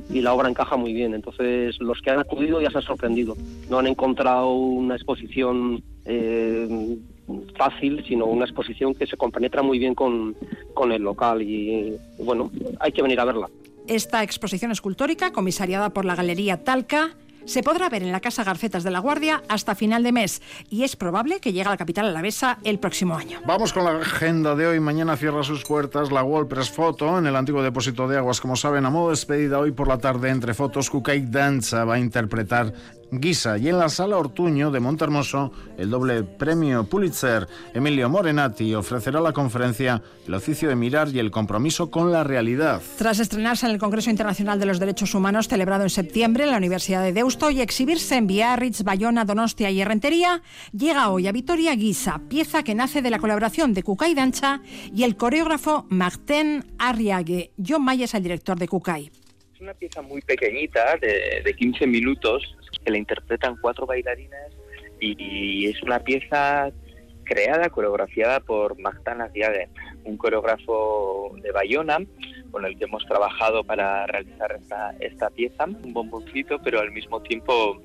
y 0.09 0.21
la 0.21 0.33
obra 0.33 0.49
encaja 0.49 0.77
muy 0.77 0.93
bien. 0.93 1.13
Entonces 1.13 1.79
los 1.79 2.01
que 2.01 2.11
han 2.11 2.19
acudido 2.19 2.61
ya 2.61 2.71
se 2.71 2.77
han 2.77 2.83
sorprendido. 2.83 3.35
No 3.69 3.79
han 3.79 3.87
encontrado 3.87 4.51
una 4.53 4.95
exposición 4.95 5.83
eh, 6.05 6.97
fácil, 7.57 8.03
sino 8.07 8.25
una 8.25 8.45
exposición 8.45 8.95
que 8.95 9.05
se 9.05 9.17
compenetra 9.17 9.61
muy 9.61 9.79
bien 9.79 9.95
con, 9.95 10.35
con 10.73 10.91
el 10.91 11.03
local 11.03 11.41
y 11.41 11.95
bueno, 12.17 12.51
hay 12.79 12.91
que 12.91 13.01
venir 13.01 13.19
a 13.19 13.25
verla. 13.25 13.49
Esta 13.87 14.23
exposición 14.23 14.71
escultórica, 14.71 15.31
comisariada 15.31 15.89
por 15.89 16.05
la 16.05 16.15
Galería 16.15 16.63
Talca, 16.63 17.15
se 17.45 17.63
podrá 17.63 17.89
ver 17.89 18.03
en 18.03 18.11
la 18.11 18.19
Casa 18.19 18.43
Garcetas 18.43 18.83
de 18.83 18.91
la 18.91 18.99
Guardia 18.99 19.43
hasta 19.47 19.75
final 19.75 20.03
de 20.03 20.11
mes 20.11 20.41
y 20.69 20.83
es 20.83 20.95
probable 20.95 21.39
que 21.39 21.51
llegue 21.51 21.67
a 21.67 21.71
la 21.71 21.77
capital 21.77 22.07
alavesa 22.07 22.59
el 22.63 22.79
próximo 22.79 23.15
año. 23.15 23.39
Vamos 23.45 23.73
con 23.73 23.83
la 23.83 23.97
agenda 23.97 24.55
de 24.55 24.67
hoy. 24.67 24.79
Mañana 24.79 25.17
cierra 25.17 25.43
sus 25.43 25.63
puertas 25.63 26.11
la 26.11 26.23
WordPress 26.23 26.69
Photo 26.69 27.17
en 27.17 27.25
el 27.25 27.35
antiguo 27.35 27.63
depósito 27.63 28.07
de 28.07 28.17
aguas. 28.17 28.41
Como 28.41 28.55
saben, 28.55 28.85
a 28.85 28.89
modo 28.89 29.07
de 29.07 29.13
despedida 29.13 29.59
hoy 29.59 29.71
por 29.71 29.87
la 29.87 29.97
tarde 29.97 30.29
entre 30.29 30.53
fotos, 30.53 30.89
Kukai 30.89 31.21
Danza 31.29 31.85
va 31.85 31.95
a 31.95 31.99
interpretar 31.99 32.73
Guisa 33.11 33.57
y 33.57 33.69
en 33.69 33.79
la 33.79 33.89
sala 33.89 34.17
Ortuño 34.17 34.71
de 34.71 34.79
Montermoso 34.79 35.51
el 35.77 35.89
doble 35.89 36.23
premio 36.23 36.83
Pulitzer 36.83 37.47
Emilio 37.73 38.09
Morenati 38.09 38.75
ofrecerá 38.75 39.19
la 39.19 39.33
conferencia 39.33 40.01
El 40.27 40.33
oficio 40.35 40.69
de 40.69 40.75
mirar 40.75 41.09
y 41.09 41.19
el 41.19 41.31
compromiso 41.31 41.89
con 41.89 42.11
la 42.11 42.23
realidad. 42.23 42.81
Tras 42.97 43.19
estrenarse 43.19 43.65
en 43.65 43.73
el 43.73 43.79
Congreso 43.79 44.09
Internacional 44.09 44.59
de 44.59 44.65
los 44.65 44.79
Derechos 44.79 45.15
Humanos 45.15 45.47
celebrado 45.47 45.83
en 45.83 45.89
septiembre 45.89 46.43
en 46.43 46.51
la 46.51 46.57
Universidad 46.57 47.03
de 47.03 47.13
Deusto 47.13 47.49
y 47.49 47.61
exhibirse 47.61 48.15
en 48.15 48.27
Biarritz, 48.27 48.83
Bayona, 48.83 49.25
Donostia 49.25 49.71
y 49.71 49.81
Herrentería, 49.81 50.41
llega 50.71 51.09
hoy 51.09 51.27
a 51.27 51.31
Vitoria 51.31 51.75
Guisa, 51.75 52.21
pieza 52.29 52.63
que 52.63 52.75
nace 52.75 53.01
de 53.01 53.09
la 53.09 53.19
colaboración 53.19 53.73
de 53.73 53.83
Cucay 53.83 54.13
Dancha 54.13 54.61
y 54.93 55.03
el 55.03 55.15
coreógrafo 55.15 55.85
Martin 55.89 56.65
Arriague. 56.77 57.51
John 57.65 57.83
May 57.83 58.03
es 58.03 58.13
el 58.13 58.23
director 58.23 58.57
de 58.57 58.67
Cucay. 58.67 59.11
Es 59.53 59.61
una 59.61 59.73
pieza 59.73 60.01
muy 60.01 60.21
pequeñita, 60.21 60.95
de, 61.01 61.41
de 61.43 61.53
15 61.53 61.85
minutos, 61.87 62.55
que 62.83 62.91
la 62.91 62.97
interpretan 62.97 63.57
cuatro 63.61 63.85
bailarines 63.85 64.53
y, 64.99 65.67
es 65.67 65.81
una 65.83 65.99
pieza 65.99 66.71
creada, 67.23 67.69
coreografiada 67.69 68.39
por 68.39 68.77
Magdalena 68.79 69.27
Diague, 69.29 69.69
un 70.03 70.17
coreógrafo 70.17 71.31
de 71.41 71.51
Bayona 71.51 71.99
con 72.51 72.65
el 72.65 72.77
que 72.77 72.85
hemos 72.85 73.05
trabajado 73.05 73.63
para 73.63 74.07
realizar 74.07 74.57
esta, 74.59 74.95
esta 74.99 75.29
pieza, 75.29 75.65
un 75.65 75.93
bomboncito, 75.93 76.59
pero 76.63 76.79
al 76.79 76.91
mismo 76.91 77.21
tiempo 77.21 77.79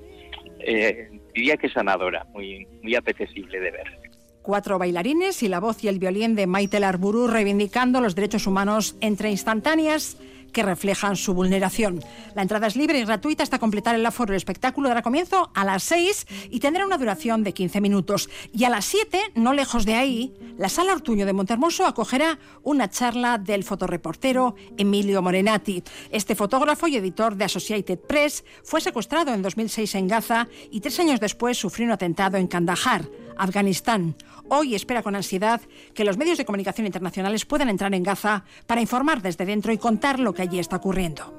eh, 0.61 1.11
diría 1.35 1.57
que 1.57 1.69
sanadora, 1.69 2.25
muy, 2.33 2.67
muy 2.83 2.95
apetecible 2.95 3.61
de 3.61 3.71
ver. 3.71 3.99
Cuatro 4.41 4.79
bailarines 4.79 5.43
y 5.43 5.49
la 5.49 5.61
voz 5.61 5.85
y 5.85 5.89
el 5.89 5.99
violín 5.99 6.35
de 6.35 6.47
Maite 6.47 6.81
Larburu 6.81 7.29
reivindicando 7.29 8.01
los 8.01 8.15
derechos 8.15 8.47
humanos 8.47 8.97
entre 9.01 9.31
instantáneas 9.31 10.19
que 10.55 10.63
reflejan 10.63 11.17
su 11.17 11.35
vulneración. 11.35 12.03
La 12.35 12.41
entrada 12.41 12.67
es 12.67 12.77
libre 12.77 12.99
y 12.99 13.05
gratuita 13.05 13.43
hasta 13.43 13.59
completar 13.59 13.95
el 13.95 14.07
aforo. 14.07 14.33
El 14.33 14.39
espectáculo 14.39 14.89
dará 14.89 15.03
comienzo 15.03 15.51
a 15.53 15.65
las 15.67 15.83
6 15.83 16.27
y 16.51 16.61
tendrá 16.61 16.87
una 16.87 16.97
duración 16.97 17.45
de 17.45 17.53
15 17.53 17.83
minutos. 17.83 18.31
Y 18.53 18.65
a 18.65 18.71
las 18.71 18.87
7, 18.87 19.19
no 19.35 19.53
lejos 19.53 19.85
de 19.85 19.97
ahí, 19.97 20.33
la 20.57 20.71
Sala 20.71 20.95
Ortuño 20.95 21.27
de 21.27 21.35
Montermoso 21.35 21.85
acogerá 21.85 22.39
una 22.63 22.89
charla 22.89 23.37
del 23.37 23.65
fotoreportero 23.65 24.55
Emilio 24.79 25.21
Morenati. 25.21 25.83
Este 26.11 26.35
fotógrafo 26.35 26.87
y 26.87 26.97
editor 26.97 27.37
de 27.37 27.45
Associated 27.45 27.99
Press 27.99 28.45
fue 28.63 28.81
secuestrado 28.81 29.35
en 29.35 29.43
2006 29.43 29.97
en 29.97 30.09
Gaza 30.09 30.49
y 30.71 30.81
tres 30.81 30.99
años 31.01 31.21
después 31.21 31.59
sufrió 31.59 31.87
un 31.87 31.93
atentado 31.93 32.39
en 32.39 32.47
Kandahar. 32.47 33.05
Afganistán. 33.37 34.17
Hoy 34.49 34.75
espera 34.75 35.03
con 35.03 35.17
ansiedad 35.17 35.61
que 35.95 36.05
los 36.05 36.19
medios 36.19 36.39
de 36.39 36.45
comunicación 36.45 36.87
internacionales 36.87 37.47
puedan 37.47 37.69
entrar 37.69 37.95
en 37.95 38.03
Gaza 38.03 38.45
para 38.67 38.81
informar 38.81 39.23
desde 39.23 39.47
dentro 39.47 39.73
y 39.73 39.79
contar 39.79 40.21
lo 40.21 40.33
que 40.35 40.43
allí 40.43 40.59
está 40.59 40.77
ocurriendo. 40.77 41.33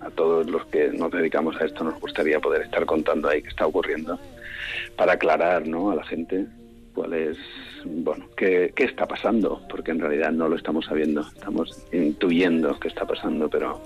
A 0.00 0.10
todos 0.10 0.48
los 0.48 0.64
que 0.66 0.88
nos 0.88 1.10
dedicamos 1.10 1.56
a 1.60 1.64
esto 1.64 1.84
nos 1.84 1.98
gustaría 2.00 2.40
poder 2.40 2.62
estar 2.62 2.86
contando 2.86 3.28
ahí 3.28 3.42
qué 3.42 3.48
está 3.48 3.66
ocurriendo 3.66 4.18
para 4.96 5.12
aclarar 5.14 5.66
¿no? 5.66 5.90
a 5.90 5.96
la 5.96 6.04
gente 6.04 6.46
cuál 6.94 7.14
es, 7.14 7.38
bueno, 7.84 8.26
qué, 8.36 8.72
qué 8.74 8.84
está 8.84 9.06
pasando, 9.06 9.62
porque 9.68 9.90
en 9.92 10.00
realidad 10.00 10.30
no 10.30 10.48
lo 10.48 10.56
estamos 10.56 10.84
sabiendo, 10.86 11.22
estamos 11.22 11.86
intuyendo 11.92 12.78
qué 12.78 12.88
está 12.88 13.06
pasando, 13.06 13.48
pero, 13.48 13.82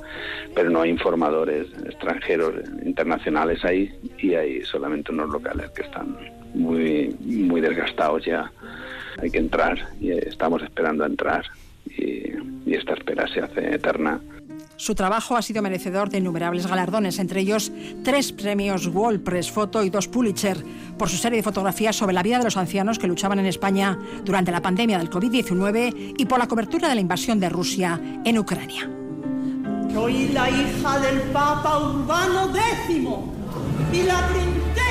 pero 0.54 0.70
no 0.70 0.82
hay 0.82 0.90
informadores 0.90 1.68
extranjeros, 1.84 2.54
internacionales 2.84 3.64
ahí, 3.64 3.92
y 4.18 4.34
hay 4.34 4.64
solamente 4.64 5.12
unos 5.12 5.30
locales 5.30 5.70
que 5.70 5.82
están 5.82 6.16
muy, 6.54 7.14
muy 7.20 7.60
desgastados 7.60 8.24
ya. 8.24 8.50
Hay 9.20 9.30
que 9.30 9.38
entrar 9.38 9.88
y 10.00 10.10
estamos 10.10 10.62
esperando 10.62 11.04
a 11.04 11.06
entrar 11.06 11.44
y, 11.86 12.32
y 12.66 12.74
esta 12.74 12.94
espera 12.94 13.26
se 13.28 13.40
hace 13.40 13.74
eterna. 13.74 14.20
Su 14.78 14.94
trabajo 14.94 15.36
ha 15.36 15.42
sido 15.42 15.62
merecedor 15.62 16.10
de 16.10 16.18
innumerables 16.18 16.66
galardones, 16.66 17.18
entre 17.18 17.40
ellos 17.40 17.72
tres 18.04 18.32
premios 18.32 18.86
Wall 18.88 19.20
Press 19.20 19.50
Photo 19.50 19.82
y 19.82 19.88
dos 19.88 20.06
Pulitzer, 20.06 20.62
por 20.98 21.08
su 21.08 21.16
serie 21.16 21.38
de 21.38 21.42
fotografías 21.42 21.96
sobre 21.96 22.12
la 22.12 22.22
vida 22.22 22.38
de 22.38 22.44
los 22.44 22.58
ancianos 22.58 22.98
que 22.98 23.06
luchaban 23.06 23.38
en 23.38 23.46
España 23.46 23.98
durante 24.22 24.52
la 24.52 24.60
pandemia 24.60 24.98
del 24.98 25.08
COVID-19 25.08 26.14
y 26.18 26.26
por 26.26 26.38
la 26.38 26.46
cobertura 26.46 26.90
de 26.90 26.94
la 26.94 27.00
invasión 27.00 27.40
de 27.40 27.48
Rusia 27.48 27.98
en 28.24 28.38
Ucrania. 28.38 28.90
Soy 29.94 30.28
la 30.28 30.50
hija 30.50 30.98
del 31.00 31.20
Papa 31.32 31.78
Urbano 31.78 32.52
X 32.84 33.08
y 33.92 34.02
la 34.02 34.28
princesa 34.28 34.85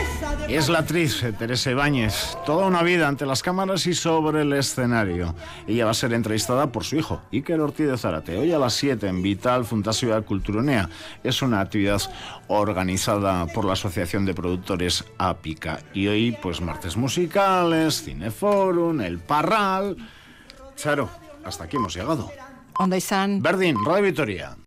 Es 0.48 0.70
la 0.70 0.80
actriz 0.80 1.24
eh, 1.24 1.34
Teresa 1.34 1.72
Ibáñez, 1.72 2.38
toda 2.46 2.68
una 2.68 2.84
vida 2.84 3.08
ante 3.08 3.26
las 3.26 3.42
cámaras 3.42 3.88
y 3.88 3.94
sobre 3.94 4.42
el 4.42 4.54
escenario. 4.54 5.36
Ella 5.68 5.86
va 5.86 5.92
a 5.92 5.96
ser 5.96 6.14
entrevistada 6.14 6.72
por 6.72 6.84
su 6.84 6.96
hijo, 6.96 7.22
Iker 7.32 7.60
Ortiz 7.60 7.88
de 7.88 7.98
Zárate, 7.98 8.38
hoy 8.38 8.52
a 8.52 8.60
las 8.60 8.74
7 8.74 9.08
en 9.08 9.22
Vital 9.22 9.66
Fundación 9.66 10.24
Culturonea. 10.24 10.90
Es 11.24 11.42
una 11.42 11.62
actividad 11.62 12.02
organizada 12.48 13.48
por 13.48 13.66
la 13.66 13.74
Asociación 13.74 14.26
de 14.26 14.34
Productores 14.34 15.04
Ápica. 15.18 15.80
Y 15.94 16.08
hoy, 16.08 16.38
pues, 16.42 16.62
martes 16.62 16.96
musicales, 16.96 18.04
Cineforum, 18.04 19.02
El 19.02 19.20
Parral... 19.20 19.98
Charo, 20.76 21.10
hasta 21.44 21.64
aquí 21.64 21.78
hemos 21.78 21.96
llegado. 21.96 22.30
Onda 22.78 22.98
izan. 22.98 23.42
Berdin, 23.42 23.78
Radio 23.86 24.04
Vitoria. 24.04 24.58